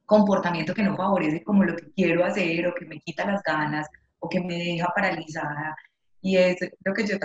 comportamiento 0.07 0.75
que 0.75 0.83
no 0.83 0.97
favorece 0.97 1.43
como 1.45 1.65
lo 1.65 1.77
que 1.77 1.91
quiero 1.93 2.25
hacer 2.25 2.67
o 2.67 2.75
que 2.75 2.87
me 2.87 2.99
quita 3.01 3.27
las 3.27 3.43
ganas 3.43 3.87
o 4.19 4.29
que 4.29 4.41
me 4.41 4.57
deja 4.57 4.89
paralizada. 4.95 5.77
Y 6.23 6.37
es 6.37 6.57
lo 6.85 6.95
que 6.95 7.07
yo 7.07 7.19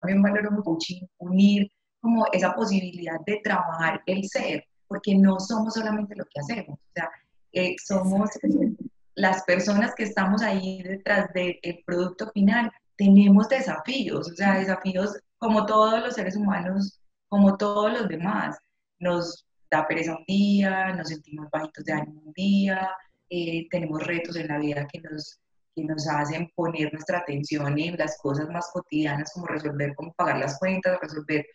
también 0.00 0.22
valoro 0.22 0.50
mucho, 0.52 0.94
unir 1.18 1.70
como 2.00 2.26
esa 2.32 2.54
posibilidad 2.54 3.20
de 3.26 3.40
trabajar 3.42 4.02
el 4.06 4.28
ser, 4.28 4.64
porque 4.88 5.14
no 5.14 5.38
somos 5.38 5.74
solamente 5.74 6.16
lo 6.16 6.24
que 6.24 6.40
hacemos, 6.40 6.78
o 6.78 6.92
sea, 6.94 7.10
eh, 7.52 7.76
somos 7.84 8.30
las 9.14 9.42
personas 9.44 9.94
que 9.94 10.04
estamos 10.04 10.42
ahí 10.42 10.82
detrás 10.82 11.32
del 11.34 11.58
producto 11.84 12.30
final, 12.32 12.70
tenemos 12.96 13.48
desafíos, 13.48 14.30
o 14.30 14.34
sea, 14.34 14.58
desafíos 14.58 15.18
como 15.38 15.66
todos 15.66 16.00
los 16.00 16.14
seres 16.14 16.36
humanos, 16.36 17.00
como 17.28 17.56
todos 17.56 17.92
los 17.92 18.08
demás. 18.08 18.58
Nos 18.98 19.46
da 19.70 19.86
pereza 19.88 20.16
un 20.16 20.24
día, 20.26 20.92
nos 20.94 21.08
sentimos 21.08 21.48
bajitos 21.50 21.84
de 21.84 21.92
ánimo 21.92 22.20
un 22.26 22.32
día, 22.34 22.90
eh, 23.30 23.66
tenemos 23.70 24.06
retos 24.06 24.36
en 24.36 24.48
la 24.48 24.58
vida 24.58 24.86
que 24.86 25.00
nos, 25.00 25.38
que 25.74 25.84
nos 25.84 26.06
hacen 26.08 26.50
poner 26.54 26.92
nuestra 26.92 27.18
atención 27.18 27.78
en 27.78 27.96
las 27.96 28.18
cosas 28.18 28.48
más 28.50 28.68
cotidianas, 28.72 29.32
como 29.32 29.46
resolver 29.46 29.94
cómo 29.94 30.12
pagar 30.12 30.38
las 30.38 30.58
cuentas, 30.58 30.98
resolver 31.00 31.46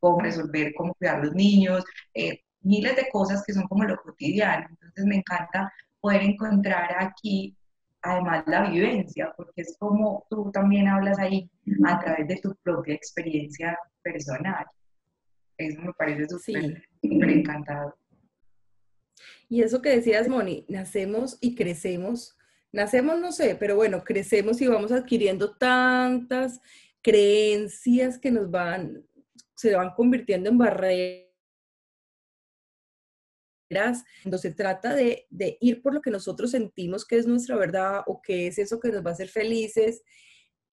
cómo 0.00 0.20
resolver 0.20 0.72
cómo 0.76 0.94
cuidar 0.94 1.16
a 1.16 1.24
los 1.24 1.34
niños, 1.34 1.84
eh, 2.14 2.40
miles 2.62 2.96
de 2.96 3.08
cosas 3.12 3.42
que 3.46 3.52
son 3.52 3.66
como 3.68 3.84
lo 3.84 3.96
cotidiano. 3.96 4.66
Entonces 4.70 5.04
me 5.06 5.16
encanta 5.16 5.72
poder 6.00 6.22
encontrar 6.22 6.96
aquí 6.98 7.56
además 8.02 8.44
la 8.46 8.70
vivencia, 8.70 9.32
porque 9.36 9.62
es 9.62 9.76
como 9.78 10.26
tú 10.30 10.50
también 10.52 10.88
hablas 10.88 11.18
ahí 11.18 11.50
a 11.86 11.98
través 12.00 12.28
de 12.28 12.36
tu 12.36 12.54
propia 12.62 12.94
experiencia 12.94 13.78
personal. 14.02 14.64
Eso 15.58 15.80
me 15.82 15.92
parece 15.92 16.26
súper 16.28 16.82
encantado. 17.02 17.94
Y 19.48 19.62
eso 19.62 19.82
que 19.82 19.90
decías, 19.90 20.28
Moni, 20.28 20.64
nacemos 20.68 21.36
y 21.40 21.54
crecemos. 21.54 22.38
Nacemos, 22.72 23.20
no 23.20 23.32
sé, 23.32 23.56
pero 23.56 23.76
bueno, 23.76 24.04
crecemos 24.04 24.60
y 24.62 24.68
vamos 24.68 24.92
adquiriendo 24.92 25.56
tantas 25.56 26.60
creencias 27.02 28.18
que 28.18 28.30
nos 28.30 28.50
van, 28.50 29.04
se 29.60 29.74
van 29.74 29.90
convirtiendo 29.94 30.48
en 30.48 30.58
barreras 30.58 31.26
cuando 34.22 34.38
se 34.38 34.52
trata 34.52 34.94
de, 34.94 35.26
de, 35.30 35.58
ir 35.60 35.82
por 35.82 35.94
lo 35.94 36.00
que 36.00 36.10
nosotros 36.10 36.50
sentimos 36.50 37.04
que 37.04 37.18
es 37.18 37.26
nuestra 37.26 37.56
verdad 37.56 38.00
o 38.06 38.20
que 38.20 38.46
es 38.46 38.58
eso 38.58 38.80
que 38.80 38.88
nos 38.88 39.04
va 39.04 39.10
a 39.10 39.12
hacer 39.12 39.28
felices, 39.28 40.02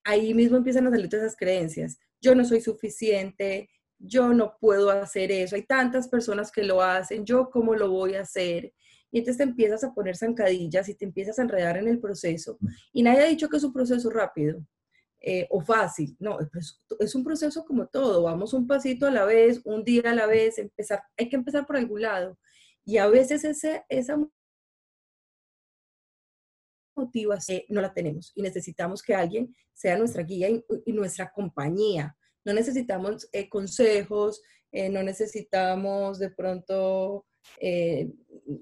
ahí 0.04 0.34
mismo 0.34 0.58
empiezan 0.58 0.88
a 0.88 0.90
salir 0.90 1.10
todas 1.10 1.26
esas 1.26 1.38
creencias. 1.38 2.00
Yo 2.22 2.34
no 2.34 2.46
soy 2.46 2.62
suficiente, 2.62 3.70
yo 4.00 4.34
no 4.34 4.58
puedo 4.60 4.90
hacer 4.90 5.32
eso, 5.32 5.56
hay 5.56 5.66
tantas 5.66 6.08
personas 6.08 6.52
que 6.52 6.64
lo 6.64 6.82
hacen, 6.82 7.26
yo 7.26 7.50
cómo 7.52 7.76
lo 7.76 7.92
voy 7.92 8.16
a 8.16 8.22
hacer. 8.22 8.74
Y 9.12 9.20
entonces 9.20 9.38
te 9.38 9.44
empiezas 9.44 9.84
a 9.84 9.94
poner 9.94 10.16
zancadillas 10.16 10.90
y 10.90 10.96
te 10.96 11.06
empiezas 11.06 11.40
a 11.40 11.44
enredar 11.44 11.78
en 11.78 11.88
el 11.88 12.00
proceso. 12.00 12.58
Y 12.94 13.04
nadie 13.04 13.22
ha 13.24 13.28
dicho 13.28 13.50
que 13.50 13.58
es 13.58 13.64
un 13.64 13.74
proceso 13.74 14.10
rápido 14.10 14.66
eh, 15.20 15.48
o 15.50 15.62
fácil, 15.62 16.16
no, 16.20 16.38
es 17.00 17.16
un 17.16 17.24
proceso 17.24 17.66
como 17.66 17.88
todo, 17.88 18.24
vamos 18.24 18.54
un 18.54 18.68
pasito 18.68 19.08
a 19.08 19.12
la 19.12 19.26
vez, 19.26 19.62
un 19.66 19.84
día 19.84 20.12
a 20.12 20.16
la 20.16 20.28
vez, 20.28 20.58
empezar, 20.58 21.02
hay 21.18 21.30
que 21.30 21.36
empezar 21.36 21.66
por 21.66 21.78
algún 21.78 22.02
lado. 22.02 22.38
Y 22.86 22.98
a 22.98 23.08
veces 23.08 23.44
ese, 23.44 23.84
esa 23.90 24.18
motivación 26.96 27.62
no 27.70 27.82
la 27.82 27.94
tenemos 27.94 28.32
y 28.36 28.42
necesitamos 28.42 29.02
que 29.02 29.16
alguien 29.16 29.56
sea 29.74 29.98
nuestra 29.98 30.24
guía 30.24 30.50
y, 30.50 30.94
nuestra 30.94 31.32
compañía. 31.32 32.18
No 32.44 32.54
necesitamos 32.54 33.30
eh, 33.32 33.48
consejos, 33.50 34.42
eh, 34.72 34.90
no 34.90 35.04
necesitamos 35.04 36.20
de 36.20 36.32
pronto 36.32 37.26
eh, 37.60 38.12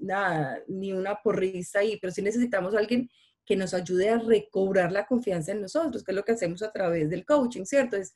nada, 0.02 0.62
ni 0.68 0.92
una 0.92 1.16
porrisa 1.22 1.80
ahí, 1.80 1.98
pero 2.00 2.12
sí 2.12 2.22
necesitamos 2.22 2.76
alguien 2.76 3.10
que 3.46 3.56
nos 3.56 3.74
ayude 3.74 4.10
a 4.10 4.18
recobrar 4.18 4.92
la 4.92 5.06
confianza 5.06 5.52
en 5.52 5.62
nosotros, 5.62 6.04
que 6.04 6.12
es 6.12 6.16
lo 6.16 6.24
que 6.24 6.32
hacemos 6.34 6.62
a 6.64 6.72
través 6.72 7.10
del 7.10 7.26
coaching, 7.26 7.66
¿cierto? 7.66 7.98
Es, 7.98 8.14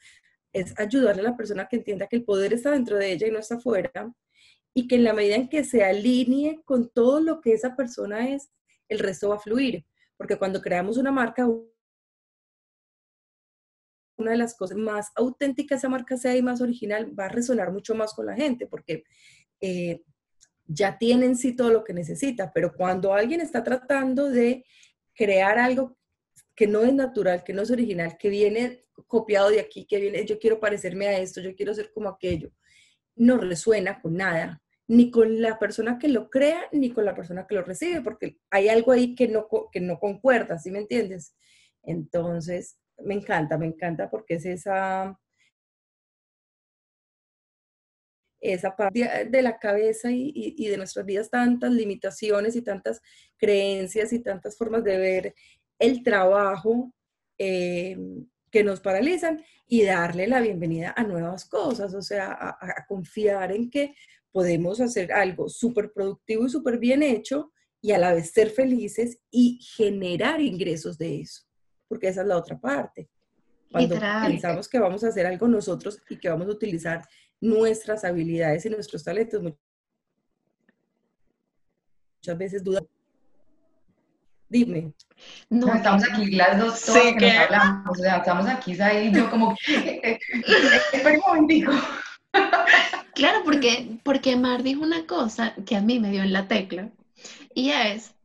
es 0.51 0.73
ayudarle 0.79 1.21
a 1.21 1.25
la 1.25 1.37
persona 1.37 1.67
que 1.67 1.77
entienda 1.77 2.07
que 2.07 2.15
el 2.17 2.23
poder 2.23 2.53
está 2.53 2.71
dentro 2.71 2.97
de 2.97 3.11
ella 3.11 3.27
y 3.27 3.31
no 3.31 3.39
está 3.39 3.55
afuera, 3.55 4.11
y 4.73 4.87
que 4.87 4.95
en 4.95 5.03
la 5.03 5.13
medida 5.13 5.35
en 5.35 5.49
que 5.49 5.63
se 5.63 5.83
alinee 5.83 6.61
con 6.63 6.89
todo 6.89 7.19
lo 7.19 7.41
que 7.41 7.53
esa 7.53 7.75
persona 7.75 8.29
es, 8.29 8.49
el 8.87 8.99
resto 8.99 9.29
va 9.29 9.35
a 9.35 9.39
fluir. 9.39 9.85
Porque 10.17 10.37
cuando 10.37 10.61
creamos 10.61 10.97
una 10.97 11.11
marca, 11.11 11.47
una 14.17 14.31
de 14.31 14.37
las 14.37 14.55
cosas 14.55 14.77
más 14.77 15.11
auténticas 15.15 15.79
esa 15.79 15.89
marca 15.89 16.17
sea 16.17 16.35
y 16.35 16.41
más 16.41 16.61
original, 16.61 17.17
va 17.17 17.25
a 17.25 17.29
resonar 17.29 17.71
mucho 17.71 17.95
más 17.95 18.13
con 18.13 18.25
la 18.25 18.35
gente, 18.35 18.67
porque 18.67 19.03
eh, 19.61 20.01
ya 20.67 20.97
tienen 20.97 21.35
sí 21.35 21.55
todo 21.55 21.71
lo 21.71 21.83
que 21.83 21.93
necesita, 21.93 22.51
pero 22.53 22.73
cuando 22.73 23.13
alguien 23.13 23.41
está 23.41 23.63
tratando 23.63 24.29
de 24.29 24.65
crear 25.19 25.59
algo 25.59 25.97
que 26.55 26.65
no 26.65 26.81
es 26.83 26.93
natural, 26.93 27.43
que 27.43 27.51
no 27.51 27.61
es 27.61 27.71
original, 27.71 28.17
que 28.17 28.29
viene 28.29 28.83
copiado 29.05 29.49
de 29.49 29.59
aquí, 29.59 29.85
que 29.85 29.99
viene, 29.99 30.25
yo 30.25 30.39
quiero 30.39 30.61
parecerme 30.61 31.07
a 31.07 31.19
esto, 31.19 31.41
yo 31.41 31.53
quiero 31.55 31.73
ser 31.73 31.91
como 31.91 32.07
aquello, 32.07 32.51
no 33.17 33.37
resuena 33.37 34.01
con 34.01 34.15
nada, 34.15 34.61
ni 34.87 35.11
con 35.11 35.41
la 35.41 35.59
persona 35.59 35.99
que 35.99 36.07
lo 36.07 36.29
crea, 36.29 36.61
ni 36.71 36.91
con 36.91 37.03
la 37.03 37.15
persona 37.15 37.45
que 37.45 37.55
lo 37.55 37.63
recibe, 37.63 38.01
porque 38.01 38.37
hay 38.49 38.69
algo 38.69 38.93
ahí 38.93 39.13
que 39.13 39.27
no, 39.27 39.47
que 39.69 39.81
no 39.81 39.99
concuerda, 39.99 40.57
¿sí 40.57 40.71
me 40.71 40.79
entiendes? 40.79 41.35
Entonces, 41.83 42.77
me 43.03 43.15
encanta, 43.15 43.57
me 43.57 43.67
encanta 43.67 44.09
porque 44.09 44.35
es 44.35 44.45
esa, 44.45 45.19
esa 48.41 48.75
parte 48.75 49.27
de 49.29 49.41
la 49.41 49.57
cabeza 49.59 50.09
y, 50.11 50.67
de 50.67 50.77
nuestras 50.77 51.05
vidas, 51.05 51.29
tantas 51.29 51.71
limitaciones 51.71 52.55
y 52.55 52.61
tantas 52.61 53.01
creencias 53.37 54.13
y 54.13 54.19
tantas 54.19 54.57
formas 54.57 54.83
de 54.83 54.97
ver 54.97 55.35
el 55.77 56.03
trabajo, 56.03 56.93
eh, 57.37 57.97
que 58.51 58.63
nos 58.63 58.79
paralizan 58.79 59.43
y 59.67 59.83
darle 59.83 60.27
la 60.27 60.41
bienvenida 60.41 60.93
a 60.95 61.03
nuevas 61.03 61.45
cosas, 61.45 61.93
o 61.93 62.01
sea, 62.01 62.57
a, 62.59 62.85
confiar 62.87 63.51
en 63.51 63.69
que 63.69 63.93
podemos 64.31 64.81
hacer 64.81 65.11
algo 65.11 65.49
súper 65.49 65.91
productivo 65.91 66.45
y 66.45 66.49
súper 66.49 66.79
bien 66.79 67.03
hecho 67.03 67.51
y 67.81 67.91
a 67.91 67.97
la 67.97 68.13
vez 68.13 68.31
ser 68.31 68.49
felices 68.49 69.19
y 69.31 69.59
generar 69.75 70.41
ingresos 70.41 70.97
de 70.97 71.21
eso, 71.21 71.43
porque 71.87 72.07
esa 72.07 72.21
es 72.21 72.27
la 72.27 72.37
otra 72.37 72.59
parte. 72.59 73.09
Cuando 73.71 73.99
pensamos 74.25 74.67
que 74.67 74.79
vamos 74.79 75.03
a 75.03 75.09
hacer 75.09 75.27
algo 75.27 75.47
nosotros 75.47 76.01
y 76.09 76.17
que 76.17 76.29
vamos 76.29 76.47
a 76.47 76.51
utilizar 76.51 77.03
nuestras 77.41 78.03
habilidades 78.03 78.65
y 78.65 78.69
nuestros 78.69 79.03
talentos, 79.03 79.41
muchas 82.21 82.37
veces 82.37 82.63
dudamos 82.63 82.89
Dime. 84.49 84.93
No, 85.49 85.71
estamos 85.73 86.03
aquí 86.11 86.31
las 86.31 86.59
dos 86.59 86.81
todas 86.81 87.13
que, 87.19 87.31
hablamos, 87.31 87.99
o 87.99 88.01
sea, 88.01 88.17
estamos 88.17 88.47
aquí, 88.47 88.71
y 88.71 89.11
yo 89.13 89.29
como, 89.29 89.55
espera 89.67 91.11
un 91.11 91.19
momentico. 91.19 91.71
Claro, 93.13 93.41
porque, 93.43 93.99
porque 94.03 94.35
Mar 94.35 94.63
dijo 94.63 94.81
una 94.81 95.05
cosa 95.05 95.53
que 95.67 95.75
a 95.75 95.81
mí 95.81 95.99
me 95.99 96.09
dio 96.09 96.23
en 96.23 96.33
la 96.33 96.47
tecla, 96.47 96.89
y 97.53 97.69
es, 97.69 98.15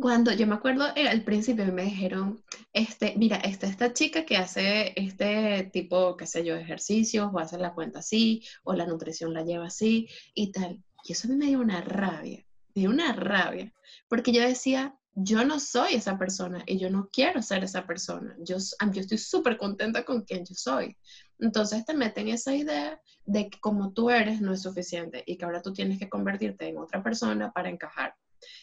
cuando 0.00 0.32
yo 0.32 0.46
me 0.46 0.54
acuerdo 0.54 0.86
eh, 0.96 1.08
al 1.08 1.22
principio 1.22 1.64
me 1.66 1.84
dijeron, 1.84 2.42
este, 2.72 3.14
mira, 3.16 3.36
esta, 3.36 3.66
esta 3.66 3.92
chica 3.92 4.24
que 4.24 4.36
hace 4.36 4.92
este 4.96 5.70
tipo, 5.72 6.16
qué 6.16 6.26
sé 6.26 6.44
yo, 6.44 6.56
ejercicios, 6.56 7.30
o 7.32 7.38
hace 7.38 7.58
la 7.58 7.74
cuenta 7.74 8.00
así, 8.00 8.42
o 8.64 8.74
la 8.74 8.86
nutrición 8.86 9.34
la 9.34 9.44
lleva 9.44 9.66
así, 9.66 10.08
y 10.34 10.52
tal. 10.52 10.82
Y 11.04 11.12
eso 11.12 11.28
a 11.28 11.30
mí 11.30 11.36
me 11.36 11.46
dio 11.46 11.60
una 11.60 11.80
rabia, 11.82 12.44
de 12.74 12.88
una 12.88 13.12
rabia, 13.12 13.72
porque 14.08 14.32
yo 14.32 14.42
decía, 14.42 14.96
yo 15.14 15.44
no 15.44 15.60
soy 15.60 15.94
esa 15.94 16.16
persona 16.18 16.62
y 16.66 16.78
yo 16.78 16.88
no 16.88 17.08
quiero 17.12 17.42
ser 17.42 17.64
esa 17.64 17.86
persona. 17.86 18.34
Yo, 18.38 18.56
yo 18.56 19.00
estoy 19.00 19.18
súper 19.18 19.58
contenta 19.58 20.04
con 20.04 20.22
quien 20.22 20.44
yo 20.44 20.54
soy. 20.54 20.96
Entonces 21.38 21.84
te 21.84 21.94
meten 21.94 22.28
esa 22.28 22.54
idea 22.54 23.00
de 23.24 23.50
que 23.50 23.58
como 23.60 23.92
tú 23.92 24.10
eres 24.10 24.40
no 24.40 24.52
es 24.52 24.62
suficiente 24.62 25.22
y 25.26 25.36
que 25.36 25.44
ahora 25.44 25.62
tú 25.62 25.72
tienes 25.72 25.98
que 25.98 26.08
convertirte 26.08 26.68
en 26.68 26.78
otra 26.78 27.02
persona 27.02 27.52
para 27.52 27.70
encajar. 27.70 28.14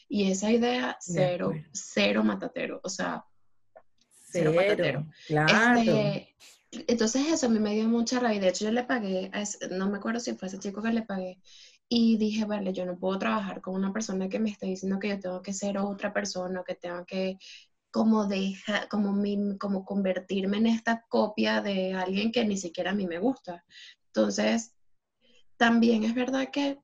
Y 0.07 0.31
esa 0.31 0.51
idea, 0.51 0.97
cero, 0.99 1.53
cero 1.71 2.23
matatero. 2.23 2.79
O 2.83 2.89
sea, 2.89 3.25
cero, 4.29 4.53
matatero. 4.55 5.07
Claro. 5.27 5.79
Este, 5.79 6.35
entonces 6.71 7.27
eso 7.27 7.47
a 7.47 7.49
mí 7.49 7.59
me 7.59 7.75
dio 7.75 7.87
mucha 7.87 8.19
rabia. 8.19 8.39
De 8.39 8.49
hecho, 8.49 8.65
yo 8.65 8.71
le 8.71 8.83
pagué, 8.83 9.31
no 9.71 9.89
me 9.89 9.97
acuerdo 9.97 10.19
si 10.19 10.35
fue 10.35 10.47
ese 10.47 10.59
chico 10.59 10.81
que 10.81 10.91
le 10.91 11.03
pagué, 11.03 11.39
y 11.89 12.17
dije, 12.17 12.45
vale, 12.45 12.73
yo 12.73 12.85
no 12.85 12.99
puedo 12.99 13.17
trabajar 13.17 13.61
con 13.61 13.73
una 13.75 13.93
persona 13.93 14.27
que 14.27 14.39
me 14.39 14.49
está 14.49 14.65
diciendo 14.65 14.99
que 14.99 15.09
yo 15.09 15.19
tengo 15.19 15.41
que 15.41 15.53
ser 15.53 15.77
otra 15.77 16.13
persona, 16.13 16.63
que 16.65 16.75
tengo 16.75 17.05
que 17.05 17.37
como 17.91 18.27
deja, 18.27 18.87
como, 18.89 19.13
mi, 19.13 19.57
como 19.57 19.85
convertirme 19.85 20.57
en 20.57 20.67
esta 20.67 21.05
copia 21.07 21.61
de 21.61 21.93
alguien 21.93 22.31
que 22.31 22.45
ni 22.45 22.57
siquiera 22.57 22.91
a 22.91 22.95
mí 22.95 23.07
me 23.07 23.19
gusta. 23.19 23.63
Entonces, 24.07 24.75
también 25.55 26.03
es 26.03 26.13
verdad 26.13 26.49
que 26.51 26.79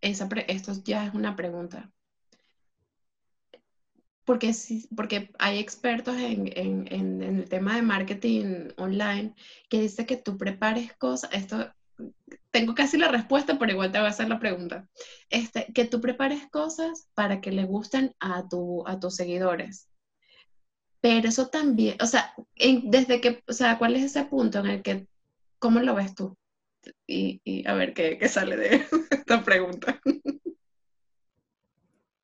esa 0.00 0.28
esto 0.48 0.72
ya 0.84 1.06
es 1.06 1.14
una 1.14 1.36
pregunta. 1.36 1.90
Porque, 4.26 4.52
porque 4.94 5.30
hay 5.38 5.58
expertos 5.58 6.16
en, 6.16 6.50
en, 6.54 6.88
en, 6.90 7.22
el 7.22 7.48
tema 7.48 7.76
de 7.76 7.82
marketing 7.82 8.68
online 8.76 9.34
que 9.70 9.80
dice 9.80 10.04
que 10.04 10.16
tú 10.16 10.36
prepares 10.36 10.92
cosas, 10.94 11.30
esto 11.32 11.72
tengo 12.50 12.74
casi 12.74 12.98
la 12.98 13.08
respuesta, 13.08 13.58
pero 13.58 13.72
igual 13.72 13.92
te 13.92 13.98
voy 13.98 14.08
a 14.08 14.10
hacer 14.10 14.28
la 14.28 14.38
pregunta. 14.38 14.88
Este, 15.30 15.72
que 15.72 15.84
tú 15.84 16.00
prepares 16.00 16.48
cosas 16.50 17.08
para 17.14 17.40
que 17.40 17.52
le 17.52 17.64
gusten 17.64 18.14
a, 18.20 18.48
tu, 18.48 18.86
a 18.86 18.98
tus 18.98 19.14
seguidores. 19.14 19.88
Pero 21.00 21.28
eso 21.28 21.48
también, 21.48 21.96
o 22.00 22.06
sea, 22.06 22.34
desde 22.56 23.20
que, 23.20 23.42
o 23.46 23.52
sea, 23.52 23.78
¿cuál 23.78 23.94
es 23.94 24.02
ese 24.02 24.24
punto 24.24 24.58
en 24.58 24.66
el 24.66 24.82
que, 24.82 25.06
cómo 25.58 25.80
lo 25.80 25.94
ves 25.94 26.14
tú? 26.14 26.36
Y, 27.06 27.64
a 27.66 27.74
ver 27.74 27.94
qué, 27.94 28.18
qué 28.18 28.28
sale 28.28 28.56
de 28.56 28.86
esta 29.10 29.44
pregunta. 29.44 30.00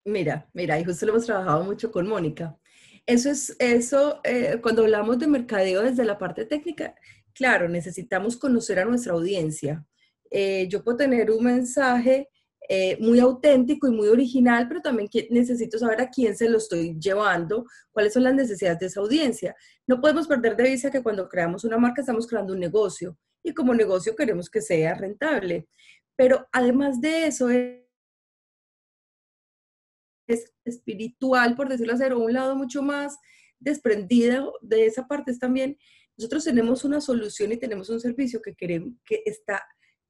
Mira, 0.04 0.48
mira, 0.52 0.80
y 0.80 0.84
justo 0.84 1.06
lo 1.06 1.12
hemos 1.12 1.26
trabajado 1.26 1.64
mucho 1.64 1.92
con 1.92 2.08
Mónica. 2.08 2.58
Eso 3.06 3.30
es, 3.30 3.56
eso, 3.58 4.20
eh, 4.24 4.58
cuando 4.62 4.82
hablamos 4.82 5.18
de 5.18 5.26
mercadeo 5.26 5.82
desde 5.82 6.04
la 6.04 6.18
parte 6.18 6.44
técnica, 6.44 6.94
claro, 7.34 7.68
necesitamos 7.68 8.36
conocer 8.36 8.78
a 8.80 8.84
nuestra 8.84 9.12
audiencia. 9.12 9.84
Eh, 10.30 10.66
yo 10.68 10.82
puedo 10.82 10.98
tener 10.98 11.30
un 11.30 11.44
mensaje 11.44 12.28
eh, 12.68 12.96
muy 13.00 13.20
auténtico 13.20 13.86
y 13.88 13.90
muy 13.90 14.08
original, 14.08 14.66
pero 14.68 14.80
también 14.80 15.08
necesito 15.30 15.78
saber 15.78 16.00
a 16.00 16.10
quién 16.10 16.36
se 16.36 16.48
lo 16.48 16.58
estoy 16.58 16.96
llevando, 16.98 17.66
cuáles 17.92 18.12
son 18.12 18.24
las 18.24 18.34
necesidades 18.34 18.78
de 18.78 18.86
esa 18.86 19.00
audiencia. 19.00 19.54
No 19.86 20.00
podemos 20.00 20.26
perder 20.26 20.56
de 20.56 20.64
vista 20.70 20.90
que 20.90 21.02
cuando 21.02 21.28
creamos 21.28 21.64
una 21.64 21.78
marca 21.78 22.02
estamos 22.02 22.26
creando 22.26 22.52
un 22.54 22.60
negocio 22.60 23.18
y 23.42 23.52
como 23.52 23.74
negocio 23.74 24.16
queremos 24.16 24.48
que 24.48 24.60
sea 24.62 24.94
rentable. 24.94 25.68
Pero 26.16 26.46
además 26.52 27.00
de 27.00 27.26
eso, 27.26 27.50
es 27.50 27.81
espiritual, 30.64 31.54
por 31.56 31.68
decirlo 31.68 31.94
así, 31.94 32.04
o 32.04 32.18
un 32.18 32.32
lado 32.32 32.56
mucho 32.56 32.82
más 32.82 33.18
desprendido 33.58 34.54
de 34.60 34.86
esa 34.86 35.06
parte 35.06 35.30
es 35.30 35.38
también, 35.38 35.76
nosotros 36.16 36.44
tenemos 36.44 36.84
una 36.84 37.00
solución 37.00 37.52
y 37.52 37.56
tenemos 37.56 37.88
un 37.88 38.00
servicio 38.00 38.42
que 38.42 38.54
queremos, 38.54 38.94
que 39.04 39.22
está 39.24 39.62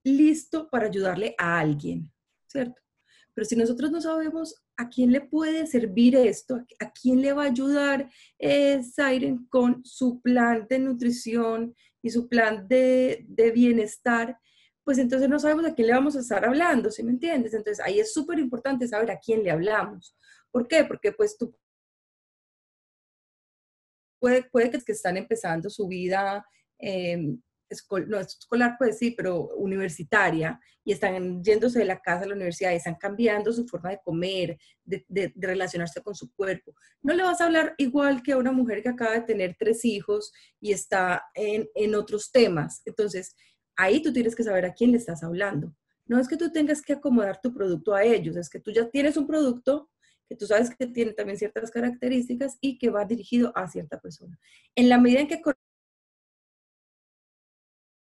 listo 0.05 0.69
para 0.71 0.87
ayudarle 0.87 1.35
a 1.39 1.59
alguien, 1.59 2.11
¿cierto? 2.47 2.81
Pero 3.35 3.45
si 3.47 3.57
nosotros 3.57 3.91
no 3.91 4.01
sabemos 4.01 4.63
a 4.77 4.89
quién 4.89 5.13
le 5.13 5.21
puede 5.21 5.67
servir 5.67 6.17
esto, 6.17 6.57
a 6.81 6.93
quién 6.93 7.23
le 7.23 7.33
va 7.33 7.45
a 7.45 7.51
ayudar 7.51 8.11
eh, 8.39 8.83
Siren 8.83 9.47
con 9.47 9.83
su 9.85 10.21
plan 10.21 10.67
de 10.69 10.79
nutrición 10.79 11.75
y 12.03 12.11
su 12.11 12.29
plan 12.29 12.67
de, 12.69 13.25
de 13.29 13.51
bienestar, 13.53 14.39
pues 14.85 14.99
entonces 14.99 15.29
no 15.29 15.39
sabemos 15.39 15.65
a 15.67 15.75
quién 15.75 15.89
le 15.89 15.95
vamos 15.95 16.17
a 16.17 16.21
estar 16.21 16.45
hablando, 16.45 16.91
¿sí 16.91 17.03
me 17.03 17.13
entiendes? 17.13 17.55
Entonces 17.55 17.85
ahí 17.85 18.01
es 18.01 18.13
súper 18.13 18.39
importante 18.39 18.89
saber 18.89 19.11
a 19.11 19.19
quién 19.19 19.43
le 19.43 19.51
hablamos. 19.51 20.17
¿Por 20.51 20.67
qué? 20.67 20.85
Porque 20.85 21.13
pues 21.13 21.37
tú 21.39 21.57
puede, 24.21 24.45
puede 24.45 24.71
que, 24.71 24.81
que 24.81 24.93
están 24.93 25.17
empezando 25.17 25.71
su 25.71 25.89
vida, 25.89 26.47
eh, 26.79 27.37
no 28.07 28.21
escolar, 28.21 28.77
pues 28.79 28.99
sí, 28.99 29.13
pero 29.13 29.49
universitaria, 29.57 30.61
y 30.85 30.93
están 30.93 31.43
yéndose 31.43 31.79
de 31.79 31.85
la 31.85 32.01
casa 32.01 32.25
a 32.25 32.29
la 32.29 32.35
universidad 32.35 32.73
y 32.73 32.77
están 32.77 32.97
cambiando 32.97 33.53
su 33.53 33.67
forma 33.67 33.91
de 33.91 34.01
comer, 34.05 34.59
de, 34.85 35.05
de, 35.09 35.33
de, 35.35 35.47
relacionarse 35.47 36.03
con 36.03 36.15
su 36.15 36.33
cuerpo. 36.35 36.75
No 37.03 37.15
le 37.15 37.23
vas 37.23 37.41
a 37.41 37.45
hablar 37.45 37.75
igual 37.79 38.23
que 38.23 38.33
a 38.33 38.37
una 38.37 38.53
mujer 38.53 38.83
que 38.83 38.89
acaba 38.89 39.13
de 39.13 39.23
tener 39.23 39.57
tres 39.59 39.85
hijos 39.85 40.33
y 40.61 40.73
está 40.73 41.25
en, 41.35 41.69
en 41.75 41.95
otros 41.95 42.33
temas. 42.33 42.83
Entonces, 42.85 43.35
ahí 43.83 44.03
tú 44.03 44.13
tienes 44.13 44.35
que 44.35 44.45
saber 44.45 44.65
a 44.65 44.75
quién 44.75 44.93
le 44.93 44.99
estás 44.99 45.23
hablando. 45.23 45.75
No 46.07 46.19
es 46.19 46.29
que 46.29 46.37
tú 46.37 46.53
tengas 46.53 46.83
que 46.83 46.95
acomodar 46.95 47.41
tu 47.41 47.53
producto 47.53 47.95
a 47.95 48.05
ellos, 48.05 48.37
es 48.37 48.49
que 48.49 48.61
tú 48.61 48.71
ya 48.71 48.89
tienes 48.89 49.17
un 49.17 49.27
producto 49.27 49.91
que 50.29 50.37
tú 50.37 50.47
sabes 50.47 50.75
que 50.75 50.87
tiene 50.87 51.13
también 51.13 51.39
ciertas 51.39 51.71
características 51.71 52.57
y 52.61 52.79
que 52.79 52.91
va 52.91 53.05
dirigido 53.05 53.53
a 53.55 53.69
cierta 53.69 54.01
persona. 54.01 54.39
En 54.75 54.89
la 54.89 54.99
medida 54.99 55.21
en 55.21 55.29
que 55.29 55.43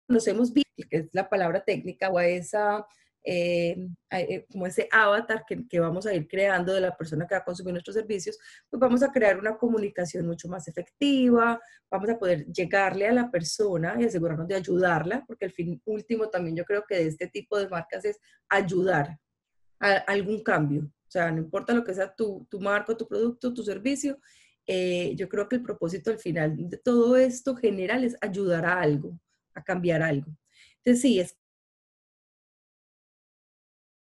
conocemos 0.07 0.53
bien, 0.53 0.65
que 0.89 0.97
es 0.97 1.09
la 1.13 1.29
palabra 1.29 1.63
técnica 1.63 2.09
o 2.09 2.17
a 2.17 2.27
esa 2.27 2.85
eh, 3.23 3.87
eh, 4.11 4.45
como 4.51 4.65
ese 4.65 4.87
avatar 4.91 5.43
que, 5.47 5.67
que, 5.67 5.79
vamos 5.79 6.05
a 6.05 6.13
ir 6.13 6.27
creando 6.27 6.73
de 6.73 6.81
la 6.81 6.95
persona 6.95 7.27
que 7.27 7.35
va 7.35 7.41
a 7.41 7.45
consumir 7.45 7.73
nuestros 7.73 7.95
servicios, 7.95 8.37
pues 8.69 8.79
vamos 8.79 9.03
a 9.03 9.11
crear 9.11 9.37
una 9.37 9.57
comunicación 9.57 10.25
mucho 10.25 10.47
más 10.47 10.67
efectiva, 10.67 11.59
vamos 11.89 12.09
a 12.09 12.17
poder 12.17 12.45
llegarle 12.47 13.07
a 13.07 13.13
la 13.13 13.29
persona 13.29 13.95
y 13.99 14.05
asegurarnos 14.05 14.47
de 14.47 14.55
ayudarla, 14.55 15.23
porque 15.27 15.45
el 15.45 15.51
fin 15.51 15.81
último 15.85 16.29
también 16.29 16.55
yo 16.55 16.65
creo 16.65 16.83
que 16.87 16.95
de 16.95 17.07
este 17.07 17.27
tipo 17.27 17.59
de 17.59 17.69
marcas 17.69 18.05
es 18.05 18.19
ayudar 18.49 19.17
a 19.79 19.91
algún 20.07 20.43
cambio. 20.43 20.83
O 20.83 21.11
sea, 21.11 21.29
no 21.29 21.39
importa 21.39 21.73
lo 21.73 21.83
que 21.83 21.93
sea 21.93 22.13
tu, 22.15 22.47
tu 22.49 22.59
marco, 22.59 22.95
tu 22.95 23.07
producto, 23.07 23.53
tu 23.53 23.63
servicio, 23.63 24.17
eh, 24.67 25.13
yo 25.15 25.27
creo 25.27 25.49
que 25.49 25.57
el 25.57 25.63
propósito 25.63 26.11
al 26.11 26.19
final 26.19 26.55
de 26.57 26.77
todo 26.77 27.17
esto 27.17 27.55
general 27.55 28.03
es 28.03 28.15
ayudar 28.21 28.65
a 28.65 28.79
algo, 28.79 29.19
a 29.53 29.63
cambiar 29.63 30.01
algo. 30.01 30.31
Entonces, 30.77 31.01
sí, 31.01 31.19
es 31.19 31.37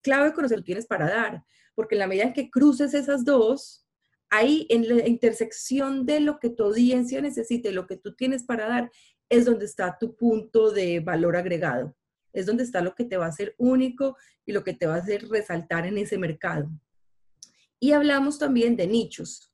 clave 0.02 0.32
conocer 0.32 0.58
lo 0.58 0.64
tienes 0.64 0.86
para 0.86 1.08
dar, 1.08 1.44
porque 1.74 1.94
en 1.94 2.00
la 2.00 2.06
medida 2.06 2.24
en 2.24 2.32
que 2.32 2.50
cruces 2.50 2.94
esas 2.94 3.24
dos, 3.24 3.86
ahí 4.30 4.66
en 4.70 4.88
la 4.88 5.08
intersección 5.08 6.06
de 6.06 6.20
lo 6.20 6.38
que 6.38 6.50
tu 6.50 6.64
audiencia 6.64 7.20
necesita 7.20 7.68
y 7.68 7.72
lo 7.72 7.86
que 7.86 7.96
tú 7.96 8.14
tienes 8.14 8.44
para 8.44 8.68
dar, 8.68 8.90
es 9.28 9.44
donde 9.44 9.64
está 9.64 9.96
tu 9.98 10.16
punto 10.16 10.70
de 10.72 11.00
valor 11.00 11.36
agregado, 11.36 11.96
es 12.32 12.46
donde 12.46 12.64
está 12.64 12.80
lo 12.80 12.94
que 12.94 13.04
te 13.04 13.16
va 13.16 13.26
a 13.26 13.30
hacer 13.30 13.54
único 13.58 14.16
y 14.44 14.52
lo 14.52 14.64
que 14.64 14.74
te 14.74 14.86
va 14.86 14.94
a 14.94 14.98
hacer 14.98 15.28
resaltar 15.28 15.86
en 15.86 15.98
ese 15.98 16.18
mercado. 16.18 16.70
Y 17.78 17.92
hablamos 17.92 18.38
también 18.38 18.76
de 18.76 18.86
nichos. 18.86 19.52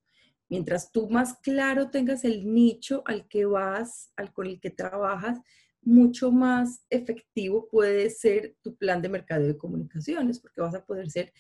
Mientras 0.49 0.93
tú 0.93 1.09
más 1.09 1.39
claro 1.41 1.91
tengas 1.91 2.25
el 2.25 2.53
nicho 2.53 3.03
al 3.07 3.29
que 3.29 3.45
vas, 3.45 4.13
al 4.17 4.33
con 4.33 4.47
el 4.47 4.61
que 4.61 4.71
trabajas, 4.71 5.39
mucho 5.87 6.33
más 6.33 6.85
efectivo 6.91 7.69
puede 7.69 8.11
ser 8.11 8.57
tu 8.61 8.77
plan 8.77 9.01
de 9.01 9.09
mercado 9.09 9.47
de 9.47 9.57
comunicaciones, 9.57 10.41
porque 10.41 10.61
vas 10.61 10.75
a 10.75 10.85
poder 10.85 11.09
ser, 11.11 11.33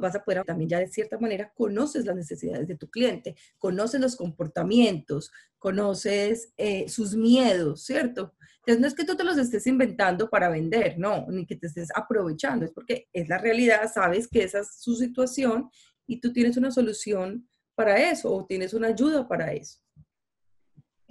vas 0.00 0.16
a 0.16 0.24
poder 0.24 0.44
también 0.44 0.68
ya 0.68 0.80
de 0.80 0.88
cierta 0.88 1.18
manera 1.18 1.52
conoces 1.54 2.04
las 2.04 2.16
necesidades 2.16 2.66
de 2.66 2.76
tu 2.76 2.90
cliente, 2.90 3.36
conoces 3.58 4.00
los 4.00 4.16
comportamientos, 4.16 5.30
conoces 5.58 6.52
eh, 6.56 6.88
sus 6.88 7.14
miedos, 7.14 7.84
¿cierto? 7.84 8.34
Entonces 8.58 8.80
no 8.80 8.86
es 8.88 8.94
que 8.94 9.04
tú 9.04 9.16
te 9.16 9.24
los 9.24 9.38
estés 9.38 9.66
inventando 9.68 10.28
para 10.28 10.48
vender, 10.48 10.98
no, 10.98 11.26
ni 11.28 11.46
que 11.46 11.56
te 11.56 11.68
estés 11.68 11.90
aprovechando, 11.94 12.64
es 12.64 12.72
porque 12.72 13.08
es 13.12 13.28
la 13.28 13.38
realidad, 13.38 13.90
sabes 13.92 14.26
que 14.26 14.42
esa 14.42 14.60
es 14.60 14.80
su 14.80 14.96
situación 14.96 15.70
y 16.06 16.20
tú 16.20 16.32
tienes 16.32 16.56
una 16.56 16.72
solución 16.72 17.48
para 17.76 18.10
eso 18.10 18.32
o 18.34 18.44
tienes 18.44 18.74
una 18.74 18.88
ayuda 18.88 19.28
para 19.28 19.52
eso. 19.52 19.81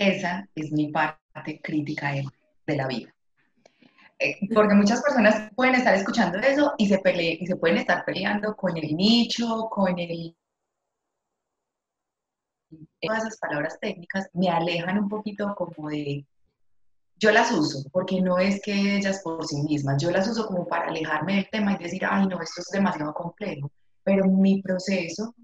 Esa 0.02 0.50
es 0.56 0.72
mi 0.72 0.88
parte 0.88 1.62
crítica 1.62 2.12
de, 2.12 2.76
la 2.76 2.88
vida. 2.88 3.14
Eh, 4.18 4.36
porque 4.52 4.74
muchas 4.74 5.00
personas 5.00 5.52
pueden 5.56 5.76
estar 5.76 5.94
escuchando 5.94 6.40
eso 6.40 6.74
y 6.80 6.88
se, 6.88 7.00
y 7.40 7.46
se 7.46 7.56
pueden 7.56 7.78
estar 7.78 8.04
peleando 8.04 8.56
con 8.56 8.76
el 8.78 8.96
nicho, 8.96 9.70
con 9.70 10.00
el... 10.00 10.36
Todas 13.00 13.26
esas 13.26 13.38
palabras 13.38 13.78
técnicas 13.80 14.28
me 14.34 14.50
alejan 14.50 14.98
un 14.98 15.08
poquito 15.08 15.54
como 15.54 15.90
de... 15.90 16.26
Yo 17.18 17.32
las 17.32 17.52
uso 17.52 17.88
porque 17.92 18.22
no 18.22 18.40
es 18.40 18.60
que 18.64 18.98
ellas 18.98 19.22
por 19.24 19.46
sí 19.46 19.62
mismas, 19.62 20.02
yo 20.02 20.10
las 20.10 20.28
uso 20.28 20.48
como 20.48 20.68
para 20.68 20.88
alejarme 20.88 21.36
del 21.36 21.50
tema 21.52 21.74
y 21.74 21.84
decir, 21.84 22.02
ay, 22.10 22.26
no, 22.26 22.42
esto 22.42 22.62
es 22.62 22.70
demasiado 22.72 23.14
complejo. 23.14 23.70
Pero 24.04 24.26
mi 24.26 24.64
proceso, 24.64 25.36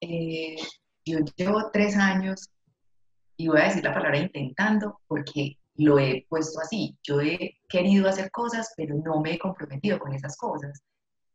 eh, 0.00 0.56
yo 1.04 1.20
llevo 1.36 1.70
tres 1.70 1.96
años 1.96 2.50
y 3.42 3.48
voy 3.48 3.60
a 3.60 3.64
decir 3.64 3.82
la 3.82 3.92
palabra 3.92 4.18
intentando 4.18 5.00
porque 5.08 5.58
lo 5.74 5.98
he 5.98 6.24
puesto 6.28 6.60
así. 6.60 6.96
Yo 7.02 7.20
he 7.20 7.58
querido 7.68 8.08
hacer 8.08 8.30
cosas, 8.30 8.72
pero 8.76 8.94
no 8.94 9.20
me 9.20 9.32
he 9.32 9.38
comprometido 9.38 9.98
con 9.98 10.14
esas 10.14 10.36
cosas. 10.36 10.80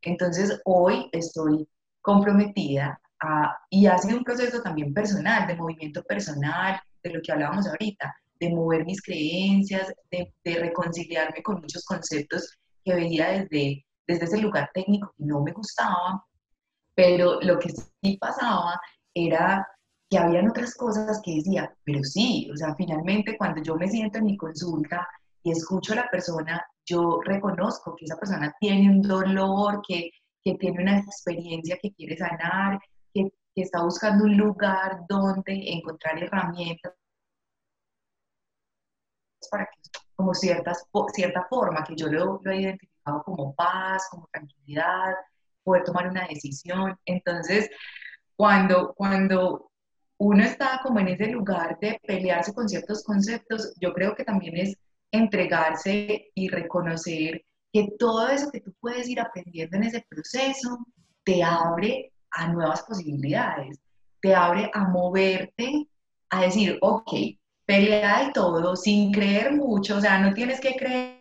Entonces, 0.01 0.61
hoy 0.63 1.09
estoy 1.11 1.67
comprometida 1.99 2.97
a, 3.19 3.57
y 3.69 3.87
ha 3.87 3.97
sido 3.97 4.19
un 4.19 4.23
proceso 4.23 4.61
también 4.61 4.93
personal, 4.93 5.47
de 5.47 5.57
movimiento 5.57 6.01
personal, 6.03 6.79
de 7.03 7.09
lo 7.09 7.21
que 7.21 7.33
hablábamos 7.33 7.67
ahorita, 7.67 8.15
de 8.39 8.49
mover 8.51 8.85
mis 8.85 9.01
creencias, 9.01 9.91
de, 10.09 10.33
de 10.45 10.59
reconciliarme 10.59 11.43
con 11.43 11.59
muchos 11.59 11.83
conceptos 11.83 12.57
que 12.85 12.95
veía 12.95 13.31
desde, 13.31 13.85
desde 14.07 14.25
ese 14.25 14.37
lugar 14.37 14.69
técnico 14.73 15.13
que 15.17 15.25
no 15.25 15.43
me 15.43 15.51
gustaba, 15.51 16.23
pero 16.95 17.41
lo 17.41 17.59
que 17.59 17.69
sí 17.69 18.17
pasaba 18.17 18.79
era 19.13 19.67
que 20.09 20.17
habían 20.17 20.49
otras 20.49 20.75
cosas 20.75 21.21
que 21.23 21.35
decía, 21.35 21.73
pero 21.83 22.03
sí, 22.03 22.49
o 22.51 22.55
sea, 22.55 22.75
finalmente 22.75 23.37
cuando 23.37 23.61
yo 23.61 23.75
me 23.75 23.87
siento 23.87 24.19
en 24.19 24.25
mi 24.25 24.37
consulta 24.37 25.07
y 25.43 25.51
escucho 25.51 25.93
a 25.93 25.97
la 25.97 26.09
persona, 26.09 26.65
yo 26.85 27.19
reconozco 27.25 27.95
que 27.95 28.05
esa 28.05 28.17
persona 28.17 28.53
tiene 28.59 28.89
un 28.89 29.01
dolor, 29.01 29.81
que, 29.87 30.11
que 30.43 30.55
tiene 30.55 30.81
una 30.81 30.99
experiencia 30.99 31.77
que 31.81 31.93
quiere 31.93 32.17
sanar, 32.17 32.79
que, 33.13 33.29
está 33.55 33.83
buscando 33.83 34.25
un 34.25 34.37
lugar 34.37 34.99
donde 35.09 35.71
encontrar 35.71 36.21
herramientas 36.21 36.93
para 39.49 39.65
que 39.65 39.81
como 40.15 40.33
ciertas, 40.33 40.85
cierta 41.13 41.45
forma, 41.49 41.83
que 41.83 41.95
yo 41.95 42.07
lo, 42.07 42.39
lo 42.43 42.51
he 42.51 42.61
identificado 42.61 43.23
como 43.23 43.55
paz, 43.55 44.07
como 44.11 44.27
tranquilidad, 44.31 45.15
poder 45.63 45.83
tomar 45.83 46.07
una 46.07 46.27
decisión. 46.27 46.97
Entonces, 47.05 47.69
cuando, 48.35 48.93
cuando 48.95 49.71
uno 50.19 50.43
está 50.43 50.79
como 50.83 50.99
en 50.99 51.09
ese 51.09 51.27
lugar 51.27 51.77
de 51.79 51.99
pelearse 52.05 52.53
con 52.53 52.67
ciertos 52.67 53.03
conceptos, 53.03 53.73
yo 53.79 53.93
creo 53.93 54.15
que 54.15 54.23
también 54.23 54.57
es 54.57 54.75
entregarse 55.11 56.31
y 56.33 56.49
reconocer 56.49 57.45
que 57.71 57.89
todo 57.99 58.27
eso 58.27 58.49
que 58.51 58.61
tú 58.61 58.73
puedes 58.79 59.07
ir 59.07 59.19
aprendiendo 59.19 59.77
en 59.77 59.83
ese 59.83 60.05
proceso 60.09 60.79
te 61.23 61.43
abre 61.43 62.13
a 62.31 62.47
nuevas 62.51 62.83
posibilidades, 62.83 63.79
te 64.21 64.33
abre 64.33 64.69
a 64.73 64.85
moverte, 64.85 65.87
a 66.29 66.41
decir, 66.41 66.77
ok, 66.81 67.11
pelea 67.65 68.25
de 68.25 68.31
todo, 68.31 68.75
sin 68.75 69.11
creer 69.11 69.53
mucho, 69.53 69.97
o 69.97 70.01
sea, 70.01 70.19
no 70.19 70.33
tienes 70.33 70.59
que 70.59 70.75
creer 70.75 71.17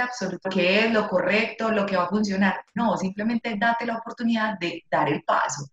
absoluto 0.00 0.48
que 0.48 0.80
es 0.80 0.92
lo 0.92 1.08
correcto, 1.08 1.70
lo 1.70 1.84
que 1.84 1.96
va 1.96 2.04
a 2.04 2.08
funcionar, 2.08 2.64
no, 2.74 2.96
simplemente 2.96 3.56
date 3.58 3.86
la 3.86 3.96
oportunidad 3.96 4.58
de 4.58 4.84
dar 4.90 5.08
el 5.08 5.22
paso. 5.24 5.66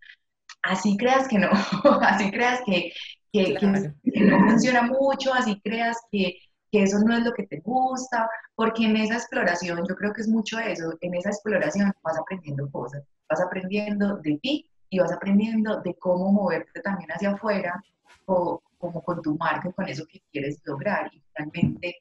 Así 0.61 0.97
creas 0.97 1.27
que 1.27 1.37
no, 1.39 1.49
así 2.01 2.31
creas 2.31 2.61
que, 2.65 2.91
que, 3.31 3.57
no 3.61 4.39
funciona 4.49 4.83
mucho, 4.83 5.33
así 5.33 5.59
creas 5.61 5.97
que, 6.11 6.37
que 6.71 6.83
eso 6.83 6.99
no 6.99 7.15
es 7.15 7.23
lo 7.23 7.33
que 7.33 7.47
te 7.47 7.59
gusta, 7.59 8.29
porque 8.55 8.85
en 8.85 8.97
esa 8.97 9.15
exploración, 9.15 9.85
yo 9.87 9.95
creo 9.95 10.13
que 10.13 10.21
es 10.21 10.27
mucho 10.27 10.59
eso, 10.59 10.93
en 11.01 11.15
esa 11.15 11.29
exploración 11.29 11.91
vas 12.03 12.17
aprendiendo 12.19 12.69
cosas, 12.71 13.03
vas 13.29 13.41
aprendiendo 13.41 14.17
de 14.17 14.37
ti 14.37 14.69
y 14.89 14.99
vas 14.99 15.11
aprendiendo 15.11 15.81
de 15.81 15.93
cómo 15.95 16.31
moverte 16.31 16.81
también 16.81 17.09
hacia 17.11 17.31
afuera, 17.31 17.81
o 18.25 18.61
como 18.77 19.03
con 19.03 19.21
tu 19.21 19.35
marca, 19.37 19.71
con 19.71 19.87
eso 19.87 20.05
que 20.07 20.21
quieres 20.31 20.61
lograr. 20.65 21.11
Y 21.13 21.21
finalmente, 21.33 21.95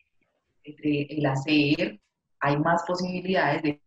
entre 0.65 1.03
el 1.11 1.27
hacer, 1.27 2.01
hay 2.41 2.57
más 2.59 2.83
posibilidades 2.85 3.63
de 3.63 3.81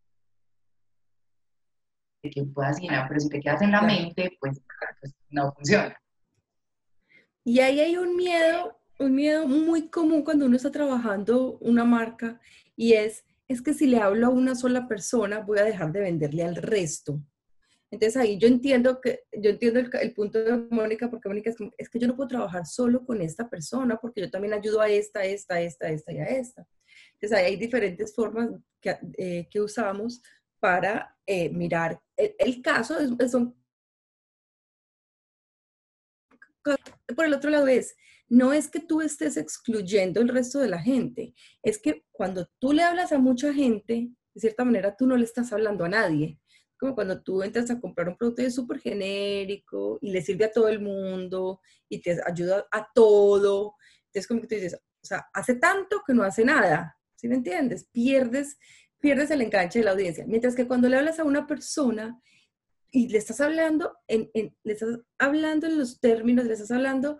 que 2.29 2.43
puedas 2.43 2.79
llenar, 2.79 3.07
pero 3.07 3.19
si 3.19 3.29
te 3.29 3.39
quedas 3.39 3.61
en 3.61 3.71
la 3.71 3.81
mente, 3.81 4.37
pues, 4.39 4.61
pues 4.99 5.13
no 5.29 5.51
funciona. 5.53 5.95
Y 7.43 7.59
ahí 7.59 7.79
hay 7.79 7.97
un 7.97 8.15
miedo, 8.15 8.77
un 8.99 9.15
miedo 9.15 9.47
muy 9.47 9.89
común 9.89 10.23
cuando 10.23 10.45
uno 10.45 10.55
está 10.55 10.71
trabajando 10.71 11.57
una 11.59 11.83
marca 11.83 12.39
y 12.75 12.93
es, 12.93 13.25
es 13.47 13.61
que 13.61 13.73
si 13.73 13.87
le 13.87 13.97
hablo 13.97 14.27
a 14.27 14.29
una 14.29 14.55
sola 14.55 14.87
persona 14.87 15.39
voy 15.39 15.59
a 15.59 15.63
dejar 15.63 15.91
de 15.91 16.01
venderle 16.01 16.43
al 16.43 16.55
resto. 16.55 17.19
Entonces 17.89 18.15
ahí 18.15 18.37
yo 18.37 18.47
entiendo 18.47 19.01
que 19.01 19.23
yo 19.33 19.49
entiendo 19.49 19.79
el, 19.79 20.13
punto 20.13 20.41
de 20.41 20.55
Mónica 20.69 21.09
porque 21.09 21.27
Mónica 21.27 21.49
es, 21.49 21.57
es, 21.77 21.89
que 21.89 21.99
yo 21.99 22.07
no 22.07 22.15
puedo 22.15 22.29
trabajar 22.29 22.65
solo 22.65 23.03
con 23.05 23.21
esta 23.21 23.49
persona 23.49 23.97
porque 23.97 24.21
yo 24.21 24.31
también 24.31 24.53
ayudo 24.53 24.79
a 24.79 24.87
esta, 24.87 25.25
esta, 25.25 25.59
esta, 25.59 25.89
esta 25.89 26.13
y 26.13 26.19
a 26.19 26.25
esta. 26.25 26.65
Entonces 27.13 27.37
ahí 27.37 27.45
hay 27.45 27.55
diferentes 27.57 28.15
formas 28.15 28.49
que, 28.79 28.97
eh, 29.17 29.47
que 29.49 29.59
usamos 29.59 30.21
para 30.61 31.17
eh, 31.25 31.49
mirar 31.49 32.01
el, 32.15 32.61
caso. 32.61 32.97
Es, 32.99 33.31
son 33.31 33.53
por 37.15 37.25
el 37.25 37.33
otro 37.33 37.49
lado 37.49 37.67
es, 37.67 37.95
no 38.29 38.53
es 38.53 38.69
que 38.69 38.79
tú 38.79 39.01
estés 39.01 39.35
excluyendo 39.35 40.21
el 40.21 40.29
resto 40.29 40.59
de 40.59 40.69
la 40.69 40.79
gente, 40.79 41.33
es 41.63 41.79
que 41.79 42.05
cuando 42.11 42.47
tú 42.59 42.71
le 42.71 42.83
hablas 42.83 43.11
a 43.11 43.17
mucha 43.17 43.53
gente, 43.53 44.11
de 44.33 44.39
cierta 44.39 44.63
manera 44.63 44.95
tú 44.95 45.05
no 45.07 45.17
le 45.17 45.25
estás 45.25 45.51
hablando 45.51 45.83
a 45.83 45.89
nadie. 45.89 46.39
Como 46.77 46.95
cuando 46.95 47.21
tú 47.21 47.43
entras 47.43 47.69
a 47.69 47.79
comprar 47.79 48.09
un 48.09 48.17
producto 48.17 48.49
súper 48.49 48.79
genérico 48.79 49.99
y 50.01 50.11
le 50.11 50.21
sirve 50.21 50.45
a 50.45 50.51
todo 50.51 50.67
el 50.67 50.79
mundo 50.79 51.61
y 51.89 52.01
te 52.01 52.17
ayuda 52.25 52.65
a 52.71 52.87
todo. 52.93 53.75
Entonces 54.07 54.27
como 54.27 54.41
que 54.41 54.47
tú 54.47 54.55
dices, 54.55 54.75
o 54.75 55.05
sea, 55.05 55.27
hace 55.33 55.55
tanto 55.55 56.01
que 56.05 56.13
no 56.13 56.23
hace 56.23 56.43
nada, 56.43 56.97
¿sí 57.15 57.27
me 57.27 57.35
entiendes? 57.35 57.87
Pierdes, 57.91 58.57
pierdes 59.01 59.31
el 59.31 59.41
enganche 59.41 59.79
de 59.79 59.85
la 59.85 59.91
audiencia. 59.91 60.25
Mientras 60.27 60.55
que 60.55 60.67
cuando 60.67 60.87
le 60.87 60.95
hablas 60.95 61.19
a 61.19 61.25
una 61.25 61.47
persona 61.47 62.21
y 62.91 63.09
le 63.09 63.17
estás 63.17 63.41
hablando 63.41 63.97
en, 64.07 64.29
le 64.33 64.73
estás 64.73 64.99
hablando 65.17 65.67
en 65.67 65.77
los 65.77 65.99
términos, 65.99 66.45
le 66.45 66.53
estás 66.53 66.71
hablando 66.71 67.19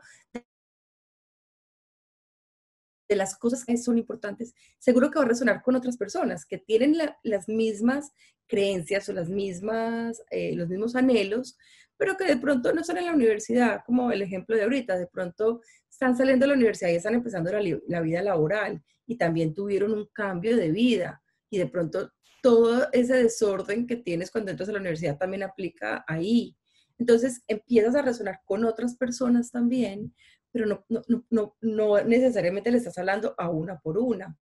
de 3.09 3.15
las 3.15 3.37
cosas 3.37 3.65
que 3.65 3.75
son 3.75 3.97
importantes, 3.97 4.53
seguro 4.79 5.11
que 5.11 5.19
va 5.19 5.25
a 5.25 5.29
resonar 5.29 5.61
con 5.63 5.75
otras 5.75 5.97
personas 5.97 6.45
que 6.45 6.59
tienen 6.59 6.95
las 7.23 7.49
mismas 7.49 8.13
creencias 8.47 9.09
o 9.09 9.13
las 9.13 9.27
mismas, 9.27 10.21
eh, 10.29 10.55
los 10.55 10.69
mismos 10.69 10.95
anhelos, 10.95 11.57
pero 11.97 12.15
que 12.15 12.25
de 12.25 12.37
pronto 12.37 12.73
no 12.73 12.81
están 12.81 12.97
en 12.97 13.07
la 13.07 13.13
universidad, 13.13 13.83
como 13.85 14.11
el 14.11 14.21
ejemplo 14.21 14.55
de 14.55 14.63
ahorita, 14.63 14.97
de 14.97 15.07
pronto 15.07 15.61
están 15.89 16.15
saliendo 16.15 16.43
de 16.43 16.49
la 16.49 16.55
universidad 16.55 16.89
y 16.89 16.95
están 16.95 17.15
empezando 17.15 17.51
la, 17.51 17.61
la 17.87 18.01
vida 18.01 18.21
laboral 18.21 18.81
y 19.05 19.17
también 19.17 19.53
tuvieron 19.53 19.93
un 19.93 20.07
cambio 20.13 20.55
de 20.55 20.71
vida 20.71 21.21
y 21.51 21.59
de 21.59 21.67
pronto 21.67 22.11
todo 22.41 22.87
ese 22.91 23.13
desorden 23.13 23.85
que 23.85 23.97
tienes 23.97 24.31
cuando 24.31 24.49
entras 24.49 24.69
a 24.69 24.71
la 24.71 24.79
universidad 24.79 25.19
también 25.19 25.43
aplica 25.43 26.03
ahí. 26.07 26.57
Entonces 26.97 27.43
empiezas 27.47 27.93
a 27.93 28.01
resonar 28.01 28.39
con 28.45 28.65
otras 28.65 28.95
personas 28.95 29.51
también, 29.51 30.15
pero 30.51 30.65
no, 30.65 30.85
no, 30.89 31.25
no, 31.29 31.55
no 31.61 32.03
necesariamente 32.03 32.71
le 32.71 32.77
estás 32.77 32.97
hablando 32.97 33.35
a 33.37 33.49
una 33.49 33.79
por 33.79 33.99
una. 33.99 34.35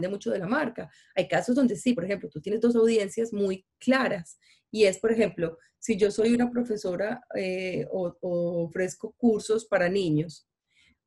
de 0.00 0.08
mucho 0.08 0.30
de 0.30 0.38
la 0.38 0.46
marca. 0.46 0.90
Hay 1.14 1.26
casos 1.28 1.56
donde 1.56 1.76
sí, 1.76 1.94
por 1.94 2.04
ejemplo, 2.04 2.28
tú 2.28 2.40
tienes 2.40 2.60
dos 2.60 2.76
audiencias 2.76 3.32
muy 3.32 3.66
claras 3.78 4.38
y 4.70 4.84
es, 4.84 4.98
por 4.98 5.12
ejemplo, 5.12 5.58
si 5.78 5.96
yo 5.96 6.10
soy 6.10 6.34
una 6.34 6.50
profesora 6.50 7.22
eh, 7.34 7.86
o, 7.90 8.16
ofrezco 8.20 9.12
cursos 9.16 9.64
para 9.64 9.88
niños 9.88 10.47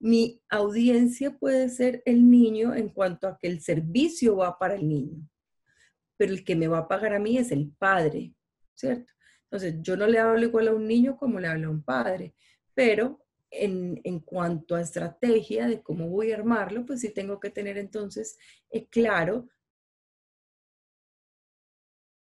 mi 0.01 0.41
audiencia 0.49 1.37
puede 1.37 1.69
ser 1.69 2.01
el 2.05 2.29
niño 2.29 2.73
en 2.73 2.89
cuanto 2.89 3.27
a 3.27 3.37
que 3.37 3.47
el 3.47 3.61
servicio 3.61 4.35
va 4.35 4.57
para 4.57 4.73
el 4.73 4.89
niño, 4.89 5.29
pero 6.17 6.33
el 6.33 6.43
que 6.43 6.55
me 6.55 6.67
va 6.67 6.79
a 6.79 6.87
pagar 6.87 7.13
a 7.13 7.19
mí 7.19 7.37
es 7.37 7.51
el 7.51 7.71
padre, 7.77 8.33
¿cierto? 8.73 9.13
Entonces, 9.43 9.75
yo 9.81 9.95
no 9.95 10.07
le 10.07 10.17
hablo 10.17 10.43
igual 10.43 10.69
a 10.69 10.73
un 10.73 10.87
niño 10.87 11.17
como 11.17 11.39
le 11.39 11.47
hablo 11.47 11.67
a 11.67 11.71
un 11.71 11.83
padre, 11.83 12.33
pero 12.73 13.23
en, 13.51 14.19
cuanto 14.21 14.75
a 14.75 14.81
estrategia 14.81 15.67
de 15.67 15.83
cómo 15.83 16.09
voy 16.09 16.31
a 16.31 16.35
armarlo, 16.35 16.85
pues 16.85 17.01
sí 17.01 17.13
tengo 17.13 17.39
que 17.39 17.51
tener 17.51 17.77
entonces 17.77 18.39
eh, 18.71 18.87
claro 18.87 19.49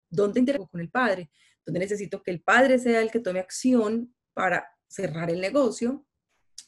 dónde 0.10 0.40
interactúo 0.40 0.70
con 0.70 0.80
el 0.80 0.90
padre, 0.90 1.30
dónde 1.66 1.82
necesito 1.82 2.24
que 2.24 2.32
el 2.32 2.42
padre 2.42 2.80
sea 2.80 3.02
el 3.02 3.12
que 3.12 3.20
tome 3.20 3.40
acción 3.40 4.16
para 4.34 4.70
cerrar 4.88 5.30
el 5.30 5.42
negocio 5.42 6.07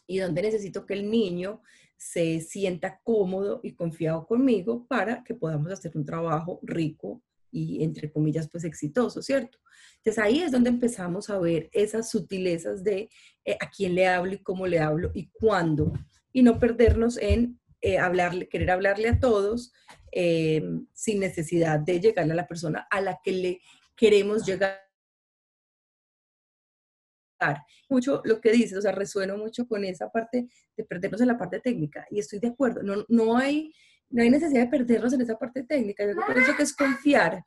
y 0.08 0.20
donde 0.20 0.42
necesito 0.42 0.86
que 0.86 0.94
el 0.94 1.10
niño 1.10 1.62
se 1.98 2.40
sienta 2.40 3.02
cómodo 3.04 3.60
y 3.62 3.74
confiado 3.74 4.26
conmigo 4.26 4.88
para 4.88 5.24
que 5.24 5.34
podamos 5.34 5.72
hacer 5.72 5.92
un 5.96 6.06
trabajo 6.06 6.60
rico 6.64 7.22
y, 7.52 7.84
entre 7.84 8.12
comillas, 8.12 8.48
pues 8.50 8.64
exitoso, 8.64 9.22
¿cierto? 9.22 9.58
Entonces 9.98 10.24
ahí 10.24 10.40
es 10.40 10.52
donde 10.52 10.70
empezamos 10.70 11.30
a 11.30 11.40
ver 11.40 11.70
esas 11.74 12.10
sutilezas 12.10 12.84
de 12.84 13.10
eh, 13.44 13.58
a 13.60 13.70
quién 13.70 13.96
le 13.96 14.08
hablo 14.08 14.34
y 14.34 14.44
cómo 14.44 14.66
le 14.66 14.80
hablo 14.80 15.12
y 15.14 15.28
cuándo, 15.30 15.92
y 16.32 16.42
no 16.42 16.60
perdernos 16.60 17.18
en 17.18 17.60
eh, 17.82 17.98
hablarle, 17.98 18.48
querer 18.48 18.72
hablarle 18.72 19.10
a 19.10 19.20
todos 19.20 19.74
eh, 20.12 20.64
sin 20.94 21.20
necesidad 21.20 21.80
de 21.80 22.00
llegarle 22.00 22.34
a 22.34 22.36
la 22.36 22.48
persona 22.48 22.88
a 22.90 23.02
la 23.02 23.20
que 23.24 23.32
le 23.32 23.62
queremos 23.96 24.46
llegar 24.46 24.89
mucho 27.90 28.22
lo 28.26 28.40
que 28.42 28.52
dices, 28.52 28.78
o 28.78 28.82
sea, 28.82 28.92
resueno 28.92 29.38
mucho 29.38 29.68
con 29.68 29.84
esa 29.84 30.10
parte 30.10 30.48
de 30.76 30.84
perdernos 30.84 31.22
en 31.22 31.28
la 31.28 31.38
parte 31.38 31.60
técnica 31.60 32.06
y 32.10 32.20
estoy 32.20 32.40
de 32.40 32.50
acuerdo, 32.50 32.84
no, 32.84 33.06
no, 33.08 33.38
hay, 33.38 33.74
no 34.10 34.22
hay 34.22 34.30
necesidad 34.30 34.64
de 34.64 34.70
perdernos 34.70 35.14
en 35.14 35.22
esa 35.22 35.38
parte 35.38 35.64
técnica, 35.64 36.06
yo 36.06 36.14
creo 36.16 36.56
que 36.56 36.64
es 36.64 36.76
confiar. 36.76 37.44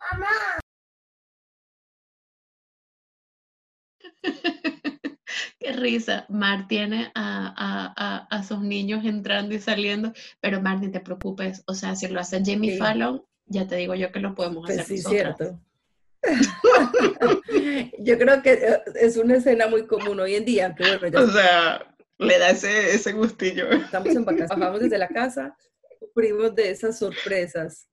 Qué 5.59 5.73
risa. 5.73 6.27
Mar 6.29 6.67
tiene 6.69 7.11
a, 7.15 7.55
a, 7.97 8.27
a, 8.31 8.43
sus 8.43 8.61
niños 8.61 9.05
entrando 9.05 9.55
y 9.55 9.61
saliendo, 9.61 10.13
pero 10.41 10.61
Mar, 10.61 10.81
ni 10.81 10.91
te 10.91 11.01
preocupes. 11.01 11.63
O 11.67 11.75
sea, 11.75 11.95
si 11.95 12.09
lo 12.09 12.21
hace 12.21 12.43
Jimmy 12.45 12.77
Fallon, 12.77 13.25
ya 13.47 13.67
te 13.67 13.77
digo 13.77 13.95
yo 13.95 14.13
que 14.13 14.21
lo 14.21 14.35
podemos 14.35 14.65
pues 14.67 14.81
hacer. 14.81 14.99
Sí, 14.99 15.03
cierto. 15.03 15.61
Yo 17.99 18.19
creo 18.19 18.43
que 18.43 18.53
eh, 18.53 18.83
es 18.95 19.17
una 19.17 19.37
escena 19.37 19.67
muy 19.67 19.87
común 19.87 20.21
hoy 20.21 20.35
en 20.37 20.45
día. 20.45 20.75
o 21.15 21.27
sea, 21.29 21.95
le 22.19 22.39
da 22.39 22.51
ese, 22.51 22.95
ese 22.95 23.13
gustillo. 23.13 23.71
Estamos 23.71 24.15
en 24.15 24.25
vacaciones, 24.25 24.49
bajamos 24.59 24.81
desde 24.81 24.99
la 24.99 25.09
casa, 25.09 25.57
sufrimos 25.99 26.55
de 26.55 26.71
esas 26.71 26.99
sorpresas. 26.99 27.89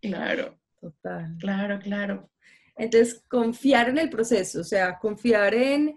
Claro. 0.00 0.58
Total. 0.80 1.36
Claro, 1.38 1.78
claro. 1.80 2.30
Entonces, 2.76 3.22
confiar 3.28 3.88
en 3.88 3.98
el 3.98 4.10
proceso, 4.10 4.60
o 4.60 4.64
sea, 4.64 4.98
confiar 4.98 5.54
en... 5.54 5.96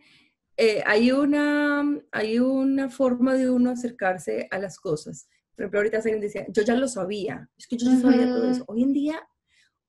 Eh, 0.56 0.84
hay, 0.86 1.12
una, 1.12 1.84
hay 2.12 2.40
una 2.40 2.90
forma 2.90 3.34
de 3.36 3.50
uno 3.50 3.72
acercarse 3.72 4.48
a 4.52 4.60
las 4.60 4.78
cosas. 4.78 5.30
Por 5.56 5.64
ejemplo, 5.64 5.80
ahorita 5.80 5.98
alguien 5.98 6.20
decía, 6.20 6.46
yo 6.50 6.64
ya 6.64 6.76
lo 6.76 6.88
sabía, 6.90 7.50
es 7.58 7.66
que 7.66 7.78
yo 7.78 7.90
ya 7.90 7.98
sabía 8.00 8.28
todo 8.28 8.52
eso. 8.52 8.66
Hoy 8.68 8.84
en 8.84 8.92
día 8.92 9.22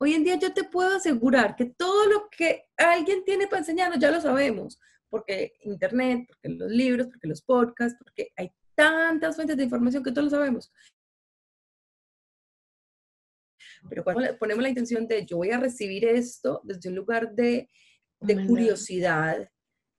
Hoy 0.02 0.14
en 0.14 0.24
día 0.24 0.36
yo 0.36 0.54
te 0.54 0.64
puedo 0.64 0.96
asegurar 0.96 1.54
que 1.54 1.66
todo 1.66 2.06
lo 2.06 2.30
que 2.30 2.64
alguien 2.78 3.22
tiene 3.22 3.46
para 3.46 3.58
enseñarnos 3.58 3.98
ya 3.98 4.10
lo 4.10 4.18
sabemos, 4.18 4.80
porque 5.10 5.52
internet, 5.64 6.24
porque 6.26 6.48
los 6.48 6.70
libros, 6.70 7.08
porque 7.08 7.28
los 7.28 7.42
podcasts, 7.42 7.98
porque 7.98 8.32
hay 8.34 8.50
tantas 8.74 9.36
fuentes 9.36 9.58
de 9.58 9.64
información 9.64 10.02
que 10.02 10.10
todos 10.10 10.24
lo 10.24 10.30
sabemos. 10.30 10.72
Pero 13.90 14.02
cuando 14.02 14.38
ponemos 14.38 14.62
la 14.62 14.70
intención 14.70 15.06
de 15.06 15.26
yo 15.26 15.36
voy 15.36 15.50
a 15.50 15.60
recibir 15.60 16.06
esto 16.06 16.62
desde 16.64 16.88
un 16.88 16.94
lugar 16.94 17.34
de, 17.34 17.68
de 18.20 18.46
curiosidad, 18.46 19.50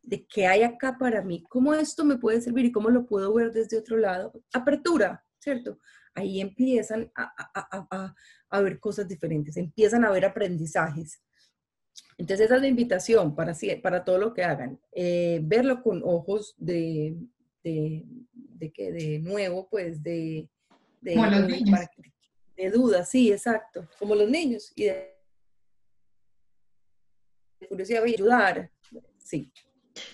de 0.01 0.25
qué 0.25 0.47
hay 0.47 0.63
acá 0.63 0.97
para 0.97 1.21
mí, 1.21 1.43
cómo 1.47 1.75
esto 1.75 2.03
me 2.03 2.17
puede 2.17 2.41
servir 2.41 2.65
y 2.65 2.71
cómo 2.71 2.89
lo 2.89 3.05
puedo 3.05 3.31
ver 3.35 3.51
desde 3.51 3.77
otro 3.77 3.97
lado, 3.97 4.33
apertura, 4.51 5.23
¿cierto? 5.39 5.79
Ahí 6.15 6.41
empiezan 6.41 7.11
a, 7.15 7.23
a, 7.53 7.87
a, 7.91 8.15
a 8.51 8.61
ver 8.61 8.79
cosas 8.79 9.07
diferentes, 9.07 9.57
empiezan 9.57 10.05
a 10.05 10.11
ver 10.11 10.25
aprendizajes. 10.25 11.21
Entonces 12.17 12.45
esa 12.45 12.55
es 12.57 12.61
la 12.61 12.67
invitación 12.67 13.33
para, 13.35 13.55
para 13.81 14.03
todo 14.03 14.17
lo 14.17 14.33
que 14.33 14.43
hagan. 14.43 14.79
Eh, 14.91 15.39
verlo 15.43 15.81
con 15.81 16.01
ojos 16.03 16.53
de, 16.57 17.15
de, 17.63 18.03
de, 18.33 18.71
que 18.71 18.91
de 18.91 19.19
nuevo, 19.19 19.67
pues 19.69 20.03
de, 20.03 20.47
de, 21.01 21.15
de 22.55 22.69
duda, 22.69 23.05
sí, 23.05 23.31
exacto, 23.31 23.87
como 23.97 24.13
los 24.13 24.29
niños, 24.29 24.71
y 24.75 24.83
de 24.83 25.17
curiosidad 27.67 28.05
y 28.05 28.13
ayudar, 28.13 28.69
sí. 29.17 29.51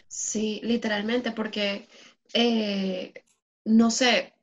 Sí, 0.08 0.62
literalmente, 0.64 1.32
porque, 1.32 1.88
eh, 2.34 3.14
no 3.66 3.92
sé, 3.92 4.34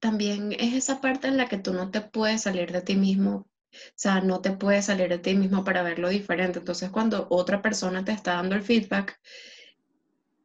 también 0.00 0.52
es 0.52 0.74
esa 0.74 1.00
parte 1.00 1.28
en 1.28 1.36
la 1.36 1.48
que 1.48 1.58
tú 1.58 1.72
no 1.72 1.90
te 1.90 2.00
puedes 2.00 2.42
salir 2.42 2.72
de 2.72 2.82
ti 2.82 2.96
mismo, 2.96 3.48
o 3.72 3.92
sea, 3.94 4.20
no 4.20 4.40
te 4.40 4.52
puedes 4.52 4.86
salir 4.86 5.08
de 5.08 5.18
ti 5.18 5.34
mismo 5.34 5.64
para 5.64 5.82
verlo 5.82 6.08
diferente. 6.08 6.58
Entonces, 6.58 6.90
cuando 6.90 7.26
otra 7.30 7.62
persona 7.62 8.04
te 8.04 8.12
está 8.12 8.34
dando 8.34 8.56
el 8.56 8.62
feedback, 8.62 9.20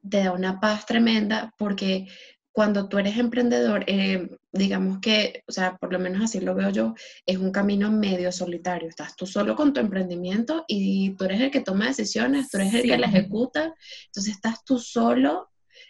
te 0.07 0.23
da 0.23 0.31
una 0.31 0.59
paz 0.59 0.85
tremenda 0.85 1.53
porque 1.57 2.07
cuando 2.51 2.87
tú 2.87 2.99
eres 2.99 3.17
emprendedor, 3.17 3.83
eh, 3.87 4.29
digamos 4.53 4.99
que, 4.99 5.43
o 5.45 5.51
sea, 5.51 5.75
por 5.75 5.91
lo 5.91 5.99
menos 5.99 6.23
así 6.23 6.39
lo 6.39 6.55
veo 6.55 6.69
yo, 6.69 6.93
es 7.25 7.37
un 7.37 7.51
camino 7.51 7.91
medio 7.91 8.31
solitario. 8.31 8.87
Estás 8.87 9.15
tú 9.17 9.25
solo 9.25 9.57
con 9.57 9.73
tu 9.73 9.81
emprendimiento 9.81 10.63
y 10.67 11.15
tú 11.17 11.25
eres 11.25 11.41
el 11.41 11.51
que 11.51 11.59
toma 11.59 11.87
decisiones, 11.87 12.49
tú 12.49 12.57
eres 12.57 12.73
el 12.75 12.83
que 12.83 12.97
la 12.97 13.07
ejecuta. 13.07 13.75
Entonces 14.05 14.35
estás 14.35 14.63
tú 14.63 14.79
solo 14.79 15.49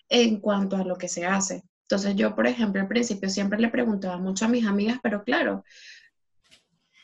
en 0.09 0.39
cuanto 0.39 0.75
a 0.75 0.83
lo 0.83 0.97
que 0.97 1.07
se 1.07 1.25
hace. 1.25 1.61
Entonces 1.87 2.15
yo, 2.15 2.35
por 2.35 2.47
ejemplo, 2.47 2.81
al 2.81 2.87
principio 2.87 3.29
siempre 3.29 3.59
le 3.59 3.69
preguntaba 3.69 4.17
mucho 4.17 4.45
a 4.45 4.47
mis 4.47 4.65
amigas, 4.65 4.99
pero 5.03 5.23
claro, 5.23 5.63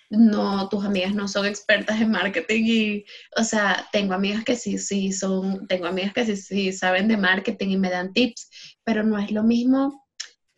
no, 0.10 0.68
tus 0.70 0.84
amigas 0.84 1.16
no 1.16 1.28
son 1.28 1.46
expertas 1.46 2.02
en 2.02 2.12
marketing 2.12 2.64
y, 2.66 3.06
o 3.38 3.44
sea, 3.44 3.88
tengo 3.94 4.14
amigas 4.14 4.44
que 4.44 4.56
sí, 4.56 4.78
sí 4.78 5.14
son, 5.14 5.68
tengo 5.68 5.86
amigas 5.86 6.14
que 6.14 6.26
sí, 6.26 6.36
sí 6.36 6.74
saben 6.74 7.08
de 7.08 7.16
marketing 7.16 7.70
y 7.70 7.78
me 7.78 7.90
dan 7.90 8.12
tips, 8.12 8.50
pero 8.84 9.04
no 9.04 9.18
es 9.20 9.32
lo 9.32 9.44
mismo, 9.44 10.06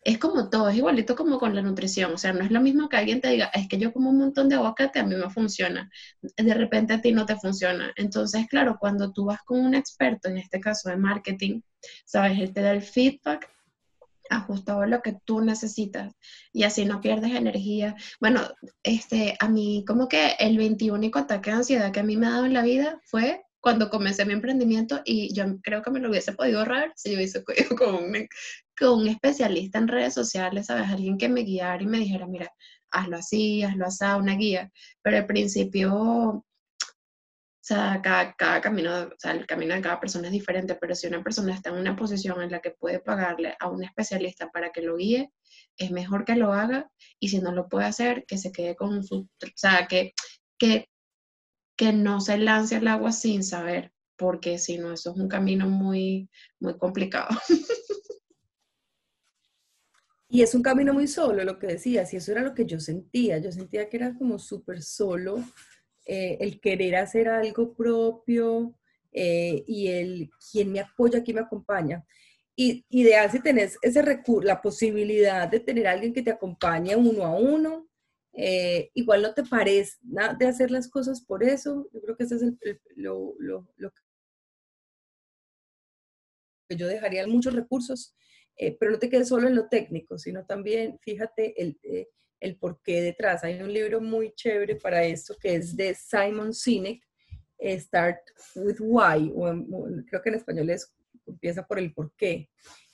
es 0.03 0.17
como 0.17 0.49
todo, 0.49 0.69
es 0.69 0.77
igualito 0.77 1.15
como 1.15 1.38
con 1.38 1.53
la 1.53 1.62
nutrición, 1.62 2.13
o 2.13 2.17
sea, 2.17 2.33
no 2.33 2.43
es 2.43 2.51
lo 2.51 2.62
mismo 2.62 2.89
que 2.89 2.97
alguien 2.97 3.21
te 3.21 3.29
diga, 3.29 3.51
es 3.53 3.67
que 3.67 3.77
yo 3.77 3.93
como 3.93 4.09
un 4.09 4.17
montón 4.17 4.49
de 4.49 4.55
aguacate, 4.55 4.99
a 4.99 5.05
mí 5.05 5.15
me 5.15 5.29
funciona, 5.29 5.89
de 6.21 6.53
repente 6.53 6.93
a 6.93 7.01
ti 7.01 7.12
no 7.12 7.25
te 7.25 7.36
funciona. 7.36 7.93
Entonces, 7.95 8.47
claro, 8.47 8.77
cuando 8.79 9.13
tú 9.13 9.25
vas 9.25 9.41
con 9.43 9.59
un 9.59 9.75
experto, 9.75 10.29
en 10.29 10.38
este 10.38 10.59
caso 10.59 10.89
de 10.89 10.97
marketing, 10.97 11.62
sabes, 12.05 12.39
él 12.39 12.53
te 12.53 12.62
da 12.62 12.71
el 12.71 12.81
feedback 12.81 13.52
ajustado 14.37 14.81
a 14.81 14.87
lo 14.87 15.01
que 15.01 15.15
tú 15.25 15.41
necesitas 15.41 16.13
y 16.51 16.63
así 16.63 16.85
no 16.85 17.01
pierdes 17.01 17.31
energía. 17.31 17.95
Bueno, 18.19 18.41
este, 18.83 19.35
a 19.39 19.49
mí 19.49 19.83
como 19.87 20.07
que 20.07 20.35
el 20.39 20.57
21 20.57 21.11
ataque 21.13 21.51
de 21.51 21.57
ansiedad 21.57 21.91
que 21.91 21.99
a 21.99 22.03
mí 22.03 22.17
me 22.17 22.27
ha 22.27 22.31
dado 22.31 22.45
en 22.45 22.53
la 22.53 22.63
vida 22.63 22.99
fue 23.05 23.43
cuando 23.59 23.89
comencé 23.89 24.25
mi 24.25 24.33
emprendimiento 24.33 25.01
y 25.05 25.33
yo 25.33 25.45
creo 25.61 25.81
que 25.81 25.89
me 25.89 25.99
lo 25.99 26.09
hubiese 26.09 26.33
podido 26.33 26.59
ahorrar 26.59 26.91
si 26.95 27.11
yo 27.11 27.15
hubiese 27.15 27.43
con 27.77 27.95
un, 27.95 28.27
con 28.77 28.99
un 28.99 29.07
especialista 29.07 29.77
en 29.79 29.87
redes 29.87 30.13
sociales, 30.13 30.65
¿sabes? 30.65 30.89
Alguien 30.89 31.17
que 31.17 31.29
me 31.29 31.43
guiara 31.43 31.81
y 31.81 31.87
me 31.87 31.99
dijera, 31.99 32.27
mira, 32.27 32.51
hazlo 32.91 33.17
así, 33.17 33.63
hazlo 33.63 33.85
así, 33.85 34.03
una 34.17 34.35
guía. 34.35 34.71
Pero 35.01 35.17
al 35.17 35.25
principio 35.25 36.45
o 37.63 37.65
sea, 37.65 38.02
cada, 38.04 38.34
cada, 38.34 38.60
camino, 38.60 39.04
o 39.04 39.15
sea, 39.17 39.32
el 39.32 39.47
camino 39.47 39.73
de 39.73 39.80
cada 39.80 39.97
persona 39.97 40.28
es 40.28 40.34
diferente, 40.34 40.76
pero 40.76 40.93
si 40.95 41.08
una 41.08 41.23
persona 41.23 41.54
está 41.54 41.69
en 41.69 41.78
una 41.78 41.95
posición 41.95 42.41
en 42.41 42.52
la 42.52 42.60
que 42.60 42.71
puede 42.71 42.99
pagarle 42.99 43.56
a 43.58 43.69
un 43.69 43.86
especialista 43.86 44.52
para 44.52 44.73
que 44.73 44.82
lo 44.82 44.97
guíe, 44.97 45.32
es 45.78 45.89
mejor 45.89 46.26
que 46.26 46.36
lo 46.36 46.52
haga 46.52 46.91
y 47.21 47.30
si 47.30 47.39
no 47.39 47.54
lo 47.54 47.69
puede 47.69 47.86
hacer, 47.86 48.26
que 48.28 48.38
se 48.38 48.52
quede 48.52 48.76
con 48.76 49.02
su, 49.06 49.19
o 49.19 49.30
sea, 49.56 49.88
que, 49.88 50.13
que, 50.58 50.89
que 51.78 51.93
no 51.93 52.19
se 52.19 52.38
lance 52.38 52.76
al 52.76 52.88
agua 52.89 53.13
sin 53.13 53.45
saber, 53.45 53.93
porque 54.17 54.58
si 54.58 54.78
no, 54.78 54.91
eso 54.91 55.12
es 55.12 55.17
un 55.17 55.30
camino 55.30 55.69
muy, 55.69 56.30
muy 56.60 56.78
complicado. 56.78 57.30
Y 60.30 60.41
es 60.41 60.56
un 60.56 60.63
camino 60.63 60.95
muy 60.95 61.08
solo, 61.08 61.43
lo 61.43 61.60
que 61.60 61.67
decías, 61.67 62.12
y 62.12 62.17
eso 62.17 62.32
era 62.32 62.41
lo 62.41 62.56
que 62.56 62.65
yo 62.65 62.80
sentía. 62.80 63.38
Yo 63.38 63.52
sentía 63.52 63.88
que 63.88 63.97
era 63.97 64.17
como 64.17 64.39
súper 64.39 64.82
solo 64.82 65.43
eh, 66.05 66.37
el 66.41 66.59
querer 66.59 66.97
hacer 66.97 67.29
algo 67.29 67.73
propio 67.73 68.77
eh, 69.13 69.63
y 69.67 69.87
el 69.87 70.29
quien 70.51 70.71
me 70.71 70.81
apoya, 70.81 71.23
quien 71.23 71.35
me 71.35 71.41
acompaña. 71.41 72.05
Y 72.55 72.85
ideal 72.89 73.31
si 73.31 73.39
tenés 73.41 73.77
ese 73.81 74.01
recurso, 74.01 74.47
la 74.47 74.61
posibilidad 74.61 75.47
de 75.47 75.59
tener 75.59 75.87
a 75.87 75.91
alguien 75.91 76.13
que 76.13 76.21
te 76.21 76.31
acompañe 76.31 76.95
uno 76.95 77.25
a 77.25 77.35
uno, 77.35 77.87
eh, 78.33 78.91
igual 78.95 79.21
no 79.21 79.33
te 79.33 79.43
parece 79.43 79.97
nada 80.03 80.33
de 80.33 80.47
hacer 80.47 80.71
las 80.71 80.89
cosas 80.89 81.21
por 81.21 81.43
eso. 81.43 81.87
Yo 81.93 82.01
creo 82.01 82.17
que 82.17 82.23
ese 82.25 82.35
es 82.35 82.43
lo, 82.95 83.35
lo, 83.39 83.65
que 86.67 86.75
yo 86.75 86.87
dejaría 86.87 87.25
muchos 87.27 87.53
recursos, 87.53 88.15
pero 88.79 88.91
no 88.91 88.99
te 88.99 89.09
quedes 89.09 89.29
solo 89.29 89.47
en 89.47 89.55
lo 89.55 89.69
técnico, 89.69 90.17
sino 90.17 90.45
también, 90.45 90.99
fíjate, 91.01 91.61
el, 91.61 91.77
el 92.43 92.58
porqué 92.58 93.01
detrás. 93.01 93.43
Hay 93.43 93.62
un 93.62 93.71
libro 93.71 94.01
muy 94.01 94.34
chévere 94.36 94.75
para 94.75 95.03
esto 95.06 95.36
que 95.39 95.56
es 95.56 95.75
de 95.77 95.95
Simon 95.95 96.53
Sinek, 96.53 97.01
Start 97.79 98.19
with 98.56 98.75
Why, 98.82 99.32
creo 100.08 100.21
que 100.21 100.29
en 100.29 100.36
español 100.36 100.69
es, 100.69 100.93
empieza 101.25 101.65
por 101.65 101.79
el 101.79 101.93
porqué. 101.93 102.49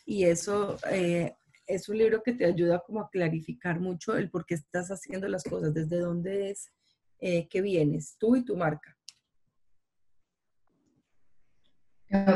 Y 0.06 0.26
eso 0.26 0.78
eh, 0.92 1.34
es 1.66 1.90
un 1.90 1.98
libro 1.98 2.22
que 2.22 2.34
te 2.34 2.46
ayuda 2.46 2.84
como 2.86 3.02
a 3.02 3.10
clarificar 3.10 3.80
mucho 3.80 4.16
el 4.16 4.30
por 4.30 4.46
qué 4.46 4.54
estás 4.54 4.90
haciendo 4.90 5.28
las 5.28 5.44
cosas, 5.44 5.74
desde 5.74 5.98
dónde 5.98 6.52
es 6.52 6.72
eh, 7.20 7.48
que 7.48 7.62
vienes, 7.62 8.18
tú 8.20 8.36
y 8.36 8.46
tu 8.46 8.56
marca. 8.56 8.96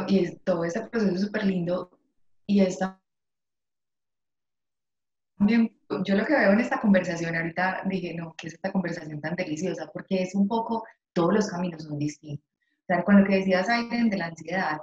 Y 0.08 0.36
todo 0.38 0.66
ese 0.66 0.82
proceso 0.82 1.14
es 1.14 1.22
súper 1.22 1.46
lindo 1.46 1.92
y 2.48 2.62
está 2.62 3.03
también 5.44 5.76
yo 6.06 6.16
lo 6.16 6.26
que 6.26 6.34
veo 6.34 6.54
en 6.54 6.62
esta 6.62 6.80
conversación, 6.80 7.36
ahorita 7.36 7.82
dije, 7.86 8.14
no, 8.14 8.34
¿qué 8.38 8.48
es 8.48 8.54
esta 8.54 8.72
conversación 8.72 9.20
tan 9.20 9.36
deliciosa? 9.36 9.90
Porque 9.94 10.24
es 10.24 10.34
un 10.36 10.48
poco, 10.48 10.86
todos 11.12 11.34
los 11.34 11.48
caminos 11.48 11.84
son 11.84 12.00
distintos. 12.00 12.48
O 12.84 12.86
sea, 12.88 13.04
con 13.04 13.20
lo 13.20 13.28
que 13.28 13.36
decías, 13.36 13.68
Aiden, 13.68 14.10
de 14.10 14.18
la 14.18 14.28
ansiedad, 14.28 14.78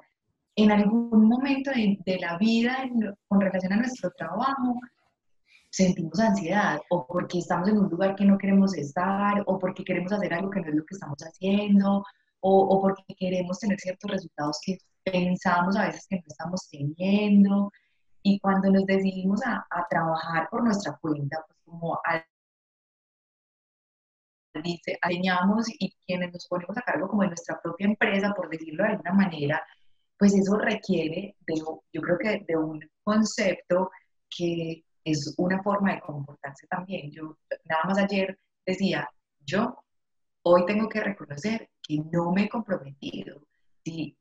en 0.56 0.70
algún 0.70 1.26
momento 1.26 1.70
de, 1.70 1.98
de 2.04 2.18
la 2.18 2.36
vida, 2.36 2.76
con 3.26 3.40
relación 3.40 3.72
a 3.72 3.76
nuestro 3.76 4.10
trabajo, 4.10 4.78
sentimos 5.70 6.20
ansiedad, 6.20 6.78
o 6.90 7.06
porque 7.06 7.38
estamos 7.38 7.68
en 7.70 7.78
un 7.78 7.88
lugar 7.88 8.14
que 8.14 8.26
no 8.26 8.36
queremos 8.36 8.76
estar, 8.76 9.42
o 9.46 9.58
porque 9.58 9.82
queremos 9.82 10.12
hacer 10.12 10.34
algo 10.34 10.50
que 10.50 10.60
no 10.60 10.68
es 10.68 10.74
lo 10.74 10.84
que 10.84 10.94
estamos 10.94 11.18
haciendo, 11.22 12.04
o, 12.40 12.60
o 12.60 12.82
porque 12.82 13.14
queremos 13.18 13.58
tener 13.58 13.80
ciertos 13.80 14.10
resultados 14.10 14.58
que 14.62 14.76
pensamos 15.04 15.74
a 15.76 15.86
veces 15.86 16.06
que 16.06 16.16
no 16.16 16.24
estamos 16.26 16.68
teniendo. 16.70 17.70
Y 18.22 18.38
cuando 18.40 18.70
nos 18.70 18.84
decidimos 18.86 19.40
a, 19.44 19.66
trabajar 19.88 20.48
por 20.50 20.62
nuestra 20.62 20.96
cuenta, 21.00 21.44
pues 21.46 21.58
como 21.64 22.00
alineamos 25.02 25.66
y 25.78 25.94
quienes 26.06 26.32
nos 26.32 26.46
ponemos 26.48 26.76
a 26.76 26.82
cargo 26.82 27.08
como 27.08 27.22
de 27.22 27.28
nuestra 27.28 27.60
propia 27.60 27.86
empresa, 27.86 28.34
por 28.34 28.50
decirlo 28.50 28.84
de 28.84 28.90
alguna 28.90 29.12
manera, 29.12 29.62
pues 30.18 30.34
eso 30.34 30.56
requiere, 30.58 31.34
de, 31.46 31.54
yo 31.56 32.02
creo 32.02 32.18
que 32.18 32.44
de 32.46 32.56
un 32.56 32.80
concepto 33.02 33.90
que 34.28 34.84
es 35.04 35.34
una 35.38 35.62
forma 35.62 35.94
de 35.94 36.00
comportarse 36.00 36.66
también. 36.66 37.10
Yo 37.10 37.38
nada 37.64 37.84
más 37.84 37.98
ayer 37.98 38.38
decía, 38.66 39.08
yo 39.46 39.82
hoy 40.42 40.64
tengo 40.66 40.88
que 40.88 41.00
reconocer 41.00 41.70
que 41.82 41.98
no 42.12 42.32
me 42.32 42.44
he 42.44 42.48
comprometido. 42.48 43.42
Si 43.84 44.16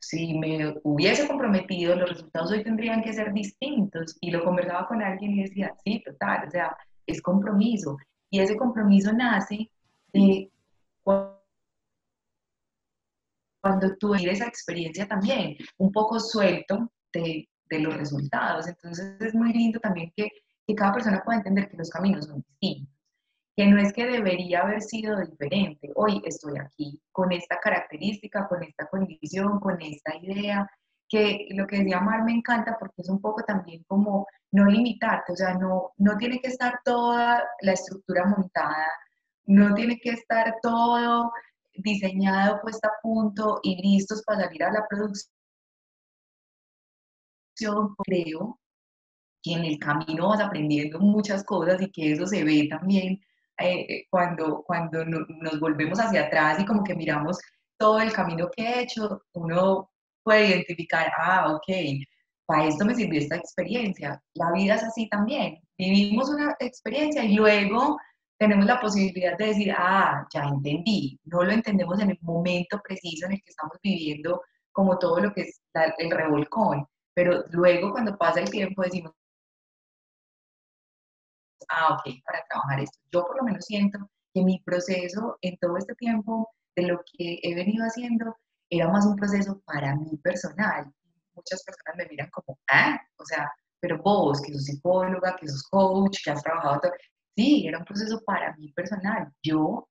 si 0.00 0.36
me 0.38 0.74
hubiese 0.82 1.28
comprometido, 1.28 1.94
los 1.94 2.10
resultados 2.10 2.50
hoy 2.50 2.64
tendrían 2.64 3.02
que 3.02 3.12
ser 3.12 3.32
distintos. 3.32 4.16
Y 4.20 4.30
lo 4.30 4.44
conversaba 4.44 4.88
con 4.88 5.02
alguien 5.02 5.32
y 5.32 5.42
decía, 5.42 5.74
sí, 5.84 6.02
total, 6.04 6.48
o 6.48 6.50
sea, 6.50 6.76
es 7.06 7.22
compromiso. 7.22 7.96
Y 8.30 8.40
ese 8.40 8.56
compromiso 8.56 9.12
nace 9.12 9.70
de 10.12 10.50
cuando 13.60 13.94
tú 13.98 14.14
vives 14.14 14.38
esa 14.38 14.48
experiencia 14.48 15.06
también, 15.06 15.56
un 15.76 15.92
poco 15.92 16.18
suelto 16.18 16.90
de, 17.12 17.46
de, 17.68 17.78
los 17.80 17.94
resultados. 17.94 18.66
Entonces 18.68 19.20
es 19.20 19.34
muy 19.34 19.52
lindo 19.52 19.78
también 19.80 20.10
que, 20.16 20.30
que 20.66 20.74
cada 20.74 20.94
persona 20.94 21.22
pueda 21.22 21.38
entender 21.38 21.68
que 21.68 21.76
los 21.76 21.90
caminos 21.90 22.24
son 22.24 22.42
distintos 22.60 22.99
que 23.56 23.66
no 23.66 23.80
es 23.80 23.92
que 23.92 24.06
debería 24.06 24.60
haber 24.60 24.80
sido 24.82 25.20
diferente. 25.20 25.90
Hoy 25.96 26.22
estoy 26.24 26.58
aquí 26.58 27.00
con 27.12 27.32
esta 27.32 27.58
característica, 27.58 28.48
con 28.48 28.62
esta 28.62 28.86
condición, 28.86 29.60
con 29.60 29.80
esta 29.82 30.16
idea, 30.16 30.68
que 31.08 31.48
lo 31.50 31.66
que 31.66 31.78
decía 31.78 32.00
Mar 32.00 32.24
me 32.24 32.32
encanta 32.32 32.76
porque 32.78 33.02
es 33.02 33.08
un 33.08 33.20
poco 33.20 33.42
también 33.42 33.84
como 33.88 34.26
no 34.52 34.66
limitarte, 34.66 35.32
o 35.32 35.36
sea, 35.36 35.54
no, 35.54 35.92
no 35.98 36.16
tiene 36.16 36.40
que 36.40 36.48
estar 36.48 36.80
toda 36.84 37.42
la 37.60 37.72
estructura 37.72 38.24
montada, 38.26 38.86
no 39.46 39.74
tiene 39.74 39.98
que 39.98 40.10
estar 40.10 40.56
todo 40.62 41.32
diseñado, 41.74 42.60
puesto 42.62 42.88
a 42.88 42.92
punto 43.02 43.60
y 43.62 43.76
listos 43.82 44.22
para 44.24 44.44
salir 44.44 44.62
a 44.64 44.72
la 44.72 44.86
producción. 44.88 45.34
Creo 48.04 48.58
que 49.42 49.52
en 49.52 49.64
el 49.64 49.78
camino 49.78 50.28
vas 50.28 50.40
aprendiendo 50.40 50.98
muchas 51.00 51.44
cosas 51.44 51.80
y 51.82 51.90
que 51.90 52.12
eso 52.12 52.26
se 52.26 52.44
ve 52.44 52.68
también 52.70 53.20
eh, 53.60 54.06
cuando, 54.10 54.62
cuando 54.62 55.04
nos 55.04 55.60
volvemos 55.60 55.98
hacia 56.00 56.26
atrás 56.26 56.60
y 56.60 56.64
como 56.64 56.84
que 56.84 56.94
miramos 56.94 57.38
todo 57.78 58.00
el 58.00 58.12
camino 58.12 58.48
que 58.54 58.62
he 58.62 58.82
hecho, 58.82 59.22
uno 59.34 59.90
puede 60.22 60.48
identificar, 60.48 61.10
ah, 61.18 61.54
ok, 61.54 61.72
para 62.46 62.66
esto 62.66 62.84
me 62.84 62.94
sirvió 62.94 63.20
esta 63.20 63.36
experiencia. 63.36 64.22
La 64.34 64.52
vida 64.52 64.74
es 64.74 64.84
así 64.84 65.08
también. 65.08 65.58
Vivimos 65.78 66.28
una 66.30 66.56
experiencia 66.58 67.24
y 67.24 67.34
luego 67.34 67.96
tenemos 68.38 68.66
la 68.66 68.80
posibilidad 68.80 69.36
de 69.38 69.46
decir, 69.46 69.72
ah, 69.76 70.26
ya 70.34 70.44
entendí. 70.44 71.18
No 71.24 71.42
lo 71.42 71.52
entendemos 71.52 72.00
en 72.00 72.10
el 72.10 72.18
momento 72.22 72.80
preciso 72.82 73.26
en 73.26 73.32
el 73.32 73.38
que 73.38 73.50
estamos 73.50 73.76
viviendo 73.82 74.40
como 74.72 74.98
todo 74.98 75.20
lo 75.20 75.32
que 75.32 75.42
es 75.42 75.60
el 75.98 76.10
revolcón, 76.10 76.86
pero 77.14 77.44
luego 77.50 77.92
cuando 77.92 78.16
pasa 78.16 78.40
el 78.40 78.50
tiempo 78.50 78.82
decimos, 78.82 79.12
ah, 81.68 81.94
ok, 81.94 82.14
para 82.24 82.44
trabajar 82.48 82.80
esto. 82.80 82.98
Yo 83.12 83.24
por 83.26 83.36
lo 83.38 83.44
menos 83.44 83.64
siento 83.64 83.98
que 84.34 84.42
mi 84.42 84.60
proceso 84.60 85.36
en 85.42 85.56
todo 85.58 85.76
este 85.76 85.94
tiempo 85.94 86.48
de 86.76 86.82
lo 86.84 86.98
que 86.98 87.40
he 87.42 87.54
venido 87.54 87.84
haciendo 87.84 88.36
era 88.70 88.88
más 88.88 89.04
un 89.06 89.16
proceso 89.16 89.60
para 89.66 89.96
mí 89.96 90.16
personal 90.18 90.92
muchas 91.40 91.62
personas 91.64 91.96
me 91.96 92.06
miran 92.08 92.30
como, 92.30 92.58
ah, 92.70 93.00
o 93.16 93.24
sea, 93.24 93.50
pero 93.80 93.98
vos, 94.02 94.40
que 94.42 94.52
sos 94.52 94.64
psicóloga, 94.64 95.36
que 95.36 95.48
sos 95.48 95.66
coach, 95.70 96.18
que 96.24 96.30
has 96.30 96.42
trabajado 96.42 96.80
todo. 96.80 96.92
Sí, 97.36 97.66
era 97.66 97.78
un 97.78 97.84
proceso 97.84 98.20
para 98.26 98.54
mí 98.56 98.72
personal. 98.72 99.32
Yo 99.42 99.88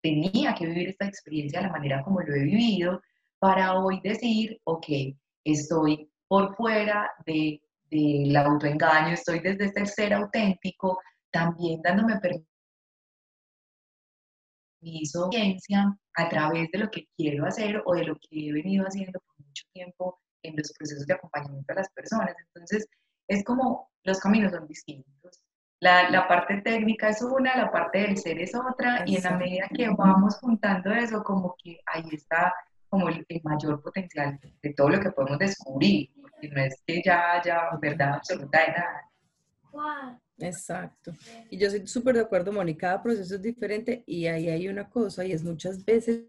tenía 0.00 0.54
que 0.54 0.66
vivir 0.66 0.88
esta 0.90 1.06
experiencia 1.06 1.60
de 1.60 1.66
la 1.66 1.72
manera 1.72 2.02
como 2.02 2.20
lo 2.20 2.34
he 2.34 2.44
vivido 2.44 3.00
para 3.38 3.78
hoy 3.78 4.00
decir, 4.02 4.58
ok, 4.64 4.86
estoy 5.44 6.10
por 6.28 6.54
fuera 6.56 7.10
de, 7.26 7.60
del 7.92 8.34
autoengaño, 8.36 9.12
estoy 9.12 9.40
desde 9.40 9.66
este 9.66 9.84
ser 9.86 10.14
auténtico, 10.14 10.98
también 11.30 11.80
dándome 11.82 12.18
permiso, 14.80 15.28
ciencia 15.30 15.96
a 16.14 16.28
través 16.28 16.70
de 16.72 16.78
lo 16.78 16.90
que 16.90 17.06
quiero 17.16 17.46
hacer 17.46 17.82
o 17.84 17.94
de 17.94 18.04
lo 18.04 18.16
que 18.16 18.48
he 18.48 18.52
venido 18.52 18.84
haciendo 18.84 19.20
por 19.20 19.46
mucho 19.46 19.64
tiempo 19.72 20.18
en 20.42 20.56
los 20.56 20.72
procesos 20.72 21.06
de 21.06 21.14
acompañamiento 21.14 21.72
a 21.72 21.76
las 21.76 21.90
personas. 21.90 22.34
Entonces, 22.46 22.86
es 23.28 23.44
como 23.44 23.90
los 24.04 24.18
caminos 24.18 24.52
son 24.52 24.66
distintos. 24.66 25.44
La, 25.80 26.10
la, 26.10 26.28
parte 26.28 26.60
técnica 26.62 27.08
es 27.08 27.22
una, 27.22 27.56
la 27.56 27.70
parte 27.70 27.98
del 27.98 28.16
ser 28.16 28.38
es 28.40 28.54
otra, 28.54 29.02
y 29.04 29.16
en 29.16 29.22
la 29.24 29.36
medida 29.36 29.68
que 29.74 29.88
vamos 29.88 30.38
juntando 30.38 30.92
eso, 30.92 31.22
como 31.24 31.56
que 31.62 31.80
ahí 31.86 32.04
está 32.12 32.52
como 32.88 33.08
el, 33.08 33.26
mayor 33.42 33.82
potencial 33.82 34.38
de 34.62 34.74
todo 34.74 34.90
lo 34.90 35.00
que 35.00 35.10
podemos 35.10 35.38
descubrir, 35.38 36.10
porque 36.42 36.54
no 36.54 36.60
es 36.62 36.82
que 36.86 37.02
ya 37.04 37.32
haya 37.32 37.70
verdad 37.80 38.14
absoluta 38.14 38.58
de 38.60 38.66
nada. 38.68 40.20
Exacto. 40.38 41.12
Y 41.50 41.58
yo 41.58 41.70
soy 41.70 41.86
súper 41.86 42.16
de 42.16 42.22
acuerdo, 42.22 42.52
Mónica, 42.52 42.88
cada 42.88 43.02
proceso 43.02 43.36
es 43.36 43.42
diferente 43.42 44.02
y 44.06 44.26
ahí 44.26 44.48
hay 44.48 44.68
una 44.68 44.88
cosa 44.88 45.24
y 45.24 45.32
es 45.32 45.44
muchas 45.44 45.84
veces 45.84 46.24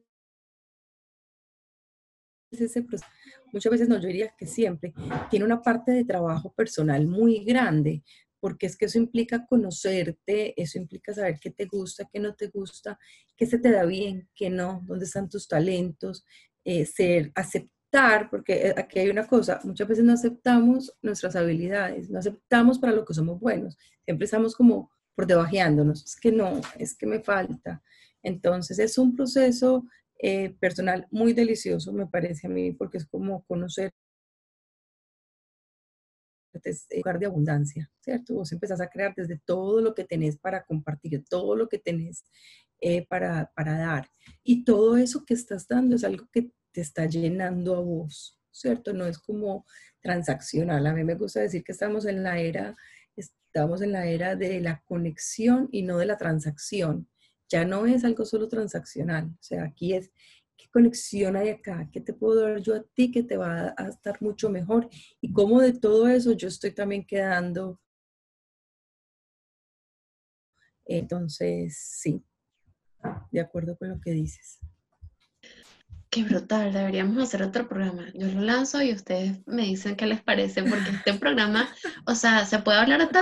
ese 2.52 2.84
proceso 2.84 3.10
muchas 3.52 3.72
veces 3.72 3.90
no, 3.90 4.00
yo 4.00 4.08
diría 4.08 4.34
que 4.38 4.46
siempre, 4.46 4.94
tiene 5.30 5.46
una 5.46 5.62
parte 5.62 5.92
de 5.92 6.06
trabajo 6.06 6.52
personal 6.54 7.06
muy 7.08 7.44
grande, 7.44 8.04
porque 8.40 8.66
es 8.66 8.76
que 8.76 8.86
eso 8.86 8.98
implica 8.98 9.46
conocerte, 9.46 10.60
eso 10.60 10.80
implica 10.80 11.14
saber 11.14 11.40
qué 11.40 11.52
te 11.52 11.66
gusta, 11.66 12.08
qué 12.12 12.20
no 12.20 12.36
te 12.36 12.48
gusta, 12.48 13.00
qué 13.36 13.46
se 13.46 13.60
te 13.60 13.72
da 13.72 13.86
bien, 13.86 14.28
qué 14.36 14.50
no, 14.50 14.82
dónde 14.86 15.06
están 15.06 15.30
tus 15.30 15.48
talentos, 15.48 16.26
eh, 16.64 16.86
ser, 16.86 17.32
aceptar, 17.36 17.83
porque 18.30 18.68
eh, 18.70 18.74
aquí 18.76 19.00
hay 19.00 19.10
una 19.10 19.28
cosa, 19.28 19.60
muchas 19.64 19.88
veces 19.88 20.04
no 20.04 20.14
aceptamos 20.14 20.92
nuestras 21.04 21.36
habilidades, 21.36 22.10
no 22.10 22.18
aceptamos 22.18 22.80
para 22.80 22.94
lo 22.94 23.06
que 23.06 23.14
somos 23.14 23.40
buenos, 23.40 23.78
siempre 24.04 24.26
estamos 24.26 24.56
como 24.56 24.92
por 25.16 25.28
debajeándonos, 25.28 26.04
es 26.04 26.16
que 26.16 26.32
no, 26.32 26.60
es 26.80 26.96
que 26.98 27.06
me 27.06 27.20
falta. 27.20 27.84
Entonces 28.24 28.80
es 28.80 28.98
un 28.98 29.16
proceso 29.16 29.86
eh, 30.18 30.56
personal 30.60 31.08
muy 31.12 31.34
delicioso, 31.34 31.94
me 31.94 32.08
parece 32.08 32.48
a 32.48 32.50
mí, 32.50 32.72
porque 32.72 32.98
es 32.98 33.06
como 33.06 33.44
conocer 33.44 33.92
lugar 36.96 37.20
de 37.20 37.26
abundancia, 37.26 37.92
¿cierto? 38.00 38.36
Vos 38.36 38.52
empezás 38.52 38.80
a 38.80 38.88
crear 38.88 39.14
desde 39.16 39.40
todo 39.46 39.82
lo 39.82 39.94
que 39.94 40.04
tenés 40.04 40.38
para 40.38 40.64
compartir, 40.64 41.24
todo 41.30 41.56
lo 41.56 41.68
que 41.68 41.80
tenés 41.80 42.24
eh, 42.80 43.06
para, 43.08 43.52
para 43.56 43.78
dar. 43.78 44.08
Y 44.44 44.64
todo 44.64 44.98
eso 44.98 45.26
que 45.26 45.34
estás 45.34 45.68
dando 45.68 45.96
es 45.96 46.04
algo 46.04 46.28
que 46.32 46.52
te 46.74 46.82
está 46.82 47.06
llenando 47.06 47.76
a 47.76 47.80
vos, 47.80 48.40
¿cierto? 48.52 48.94
No 48.94 49.06
es 49.06 49.20
como 49.20 49.66
transaccional. 50.02 50.86
A 50.88 50.94
mí 50.94 51.04
me 51.04 51.16
gusta 51.16 51.40
decir 51.40 51.64
que 51.64 51.72
estamos 51.72 52.06
en 52.06 52.24
la 52.24 52.40
era, 52.40 52.76
estamos 53.16 53.82
en 53.82 53.94
la 53.94 54.08
era 54.08 54.36
de 54.36 54.60
la 54.60 54.82
conexión 54.86 55.70
y 55.72 55.84
no 55.84 55.98
de 55.98 56.08
la 56.08 56.18
transacción 56.18 57.08
ya 57.54 57.66
no 57.66 57.86
es 57.86 58.04
algo 58.04 58.26
solo 58.26 58.48
transaccional, 58.48 59.28
o 59.28 59.44
sea, 59.44 59.64
aquí 59.66 59.94
es 59.94 60.12
qué 60.58 60.68
conexión 60.72 61.36
hay 61.36 61.50
acá, 61.50 61.88
qué 61.92 62.02
te 62.02 62.12
puedo 62.12 62.42
dar 62.42 62.60
yo 62.60 62.76
a 62.76 62.84
ti 62.96 63.12
que 63.12 63.22
te 63.22 63.38
va 63.38 63.76
a 63.78 63.90
estar 63.90 64.20
mucho 64.24 64.50
mejor 64.50 64.90
y 65.22 65.32
cómo 65.32 65.62
de 65.62 65.74
todo 65.74 66.08
eso 66.08 66.32
yo 66.34 66.48
estoy 66.48 66.72
también 66.72 67.06
quedando. 67.06 67.80
Entonces, 70.86 71.78
sí, 71.78 72.24
de 73.32 73.40
acuerdo 73.40 73.78
con 73.78 73.90
lo 73.90 74.02
que 74.02 74.12
dices. 74.12 74.60
Qué 76.14 76.22
brutal, 76.22 76.72
deberíamos 76.72 77.18
hacer 77.24 77.42
otro 77.42 77.68
programa. 77.68 78.06
Yo 78.14 78.28
lo 78.28 78.42
lanzo 78.42 78.84
y 78.84 78.94
ustedes 78.94 79.40
me 79.48 79.64
dicen 79.64 79.96
qué 79.96 80.06
les 80.06 80.22
parece, 80.22 80.62
porque 80.62 80.92
este 80.92 81.14
programa, 81.20 81.68
o 82.06 82.14
sea, 82.14 82.46
se 82.46 82.60
puede 82.60 82.78
hablar 82.78 83.12
de, 83.12 83.20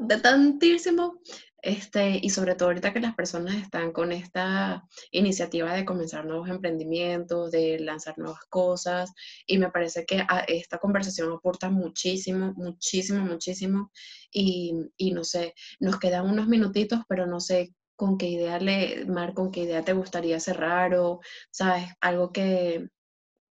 de 0.00 0.20
tantísimo, 0.20 1.20
este, 1.62 2.18
y 2.20 2.30
sobre 2.30 2.56
todo 2.56 2.70
ahorita 2.70 2.92
que 2.92 2.98
las 2.98 3.14
personas 3.14 3.54
están 3.54 3.92
con 3.92 4.10
esta 4.10 4.82
iniciativa 5.12 5.72
de 5.72 5.84
comenzar 5.84 6.24
nuevos 6.24 6.48
emprendimientos, 6.48 7.52
de 7.52 7.78
lanzar 7.78 8.18
nuevas 8.18 8.44
cosas, 8.48 9.12
y 9.46 9.58
me 9.58 9.70
parece 9.70 10.04
que 10.04 10.26
esta 10.48 10.78
conversación 10.78 11.32
aporta 11.32 11.70
muchísimo, 11.70 12.52
muchísimo, 12.56 13.20
muchísimo, 13.20 13.92
y, 14.32 14.74
y, 14.96 15.12
no 15.12 15.22
sé, 15.22 15.54
nos 15.78 16.00
quedan 16.00 16.28
unos 16.28 16.48
minutitos, 16.48 16.98
pero 17.08 17.28
no 17.28 17.38
sé 17.38 17.72
con 17.98 18.16
qué 18.16 18.28
idea 18.28 18.60
le, 18.60 19.04
Mar, 19.06 19.34
con 19.34 19.50
qué 19.50 19.64
idea 19.64 19.84
te 19.84 19.92
gustaría 19.92 20.38
cerrar 20.38 20.94
o, 20.94 21.20
sabes, 21.50 21.90
algo 22.00 22.30
que, 22.30 22.88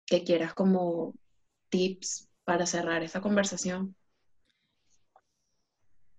que 0.08 0.24
quieras 0.24 0.56
como 0.56 1.14
tips 1.70 2.28
para 2.44 2.66
cerrar 2.66 3.04
esta 3.04 3.22
conversación. 3.22 3.96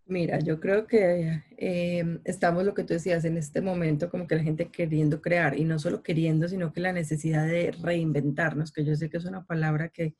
Mira, 0.04 0.38
yo 0.38 0.60
creo 0.60 0.86
que 0.86 1.42
em, 1.56 2.20
estamos 2.22 2.64
lo 2.64 2.74
que 2.74 2.84
tú 2.84 2.94
decías 2.94 3.24
en 3.24 3.36
este 3.36 3.60
momento, 3.60 4.08
como 4.08 4.28
que 4.28 4.36
la 4.36 4.44
gente 4.44 4.70
queriendo 4.70 5.20
crear, 5.20 5.58
y 5.58 5.64
no 5.64 5.80
solo 5.80 6.04
queriendo, 6.04 6.46
sino 6.46 6.72
que 6.72 6.80
la 6.80 6.92
necesidad 6.92 7.44
de 7.44 7.72
reinventarnos, 7.72 8.70
que 8.70 8.84
yo 8.84 8.94
sé 8.94 9.10
que 9.10 9.16
es 9.16 9.24
una 9.24 9.44
palabra 9.44 9.88
que, 9.88 10.14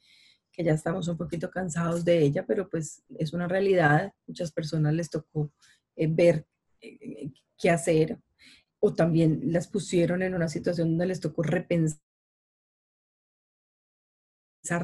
que 0.51 0.65
ya 0.65 0.73
estamos 0.73 1.07
un 1.07 1.17
poquito 1.17 1.53
cansados 1.53 2.05
de 2.05 2.19
ella, 2.19 2.45
pero 2.49 2.69
pues 2.69 3.05
es 3.17 3.33
una 3.33 3.47
realidad. 3.47 4.13
Muchas 4.27 4.51
personas 4.51 4.93
les 4.93 5.09
tocó 5.09 5.53
eh, 5.95 6.09
ver 6.11 6.47
qué 7.59 7.71
hacer, 7.71 8.19
o 8.81 8.95
también 8.95 9.41
las 9.53 9.69
pusieron 9.69 10.23
en 10.23 10.35
una 10.35 10.49
situación 10.49 10.91
donde 10.91 11.07
les 11.07 11.21
tocó 11.21 11.43
repensar 11.43 12.01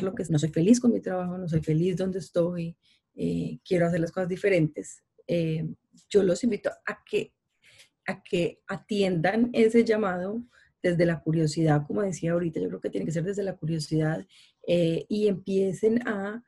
lo 0.00 0.14
que 0.14 0.24
no 0.30 0.38
soy 0.38 0.50
feliz 0.50 0.80
con 0.80 0.92
mi 0.92 1.00
trabajo, 1.00 1.36
no 1.36 1.48
soy 1.48 1.60
feliz 1.60 1.96
donde 1.96 2.20
estoy, 2.20 2.76
eh, 3.16 3.58
quiero 3.64 3.86
hacer 3.86 4.00
las 4.00 4.12
cosas 4.12 4.28
diferentes, 4.28 5.02
eh, 5.26 5.68
yo 6.08 6.22
los 6.22 6.44
invito 6.44 6.70
a 6.86 7.02
que, 7.04 7.34
a 8.06 8.22
que 8.22 8.60
atiendan 8.68 9.50
ese 9.52 9.84
llamado 9.84 10.44
desde 10.80 11.04
la 11.04 11.20
curiosidad, 11.20 11.84
como 11.86 12.02
decía 12.02 12.32
ahorita, 12.32 12.60
yo 12.60 12.68
creo 12.68 12.80
que 12.80 12.90
tiene 12.90 13.04
que 13.04 13.12
ser 13.12 13.24
desde 13.24 13.42
la 13.42 13.56
curiosidad 13.56 14.24
eh, 14.66 15.04
y 15.08 15.26
empiecen 15.26 16.06
a 16.06 16.44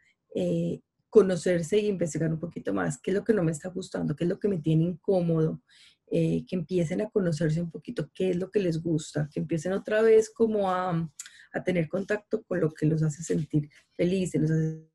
conocerse 1.11 1.79
y 1.79 1.89
investigar 1.89 2.33
un 2.33 2.39
poquito 2.39 2.73
más 2.73 2.99
qué 3.01 3.11
es 3.11 3.17
lo 3.17 3.25
que 3.25 3.35
no 3.35 3.43
me 3.43 3.53
está 3.53 3.69
gustando, 3.69 4.17
qué 4.17 4.25
es 4.25 4.31
lo 4.31 4.39
que 4.39 4.49
me 4.49 4.59
tiene 4.59 4.85
incómodo, 4.85 5.61
que 6.09 6.47
empiecen 6.51 7.03
a 7.03 7.11
conocerse 7.11 7.61
un 7.61 7.71
poquito 7.71 8.11
qué 8.15 8.31
es 8.31 8.37
lo 8.37 8.51
que 8.51 8.61
les 8.61 8.83
gusta, 8.83 9.29
que 9.33 9.41
empiecen 9.41 9.73
otra 9.73 10.03
vez 10.03 10.31
como 10.31 10.71
a, 10.71 11.11
a 11.53 11.65
tener 11.65 11.89
contacto 11.89 12.43
con 12.45 12.61
lo 12.61 12.71
que 12.73 12.87
los 12.87 13.03
hace 13.03 13.23
sentir 13.23 13.69
felices, 13.97 14.41
los 14.41 14.51
hace 14.51 14.91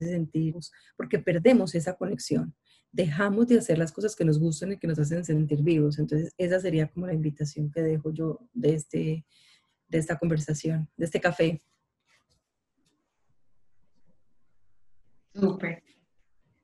sentimos, 0.00 0.72
porque 0.96 1.18
perdemos 1.18 1.74
esa 1.74 1.96
conexión. 1.96 2.54
Dejamos 2.92 3.48
de 3.48 3.58
hacer 3.58 3.78
las 3.78 3.92
cosas 3.92 4.14
que 4.14 4.24
nos 4.24 4.38
gustan 4.38 4.72
y 4.72 4.78
que 4.78 4.86
nos 4.86 4.98
hacen 4.98 5.24
sentir 5.24 5.62
vivos. 5.62 5.98
Entonces, 5.98 6.32
esa 6.38 6.60
sería 6.60 6.88
como 6.88 7.06
la 7.06 7.14
invitación 7.14 7.70
que 7.70 7.82
dejo 7.82 8.12
yo 8.12 8.40
de 8.52 8.74
este, 8.74 9.26
de 9.88 9.98
esta 9.98 10.18
conversación, 10.18 10.88
de 10.96 11.06
este 11.06 11.20
café. 11.20 11.62
Súper. 15.34 15.82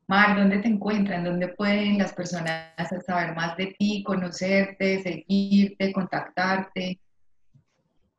Mar, 0.07 0.37
¿dónde 0.37 0.59
te 0.59 0.69
encuentran? 0.69 1.25
¿Dónde 1.25 1.49
pueden 1.49 1.99
las 1.99 2.13
personas 2.13 2.73
saber 3.07 3.35
más 3.35 3.57
de 3.57 3.75
ti, 3.79 4.03
conocerte, 4.05 5.03
seguirte, 5.03 5.93
contactarte? 5.93 7.01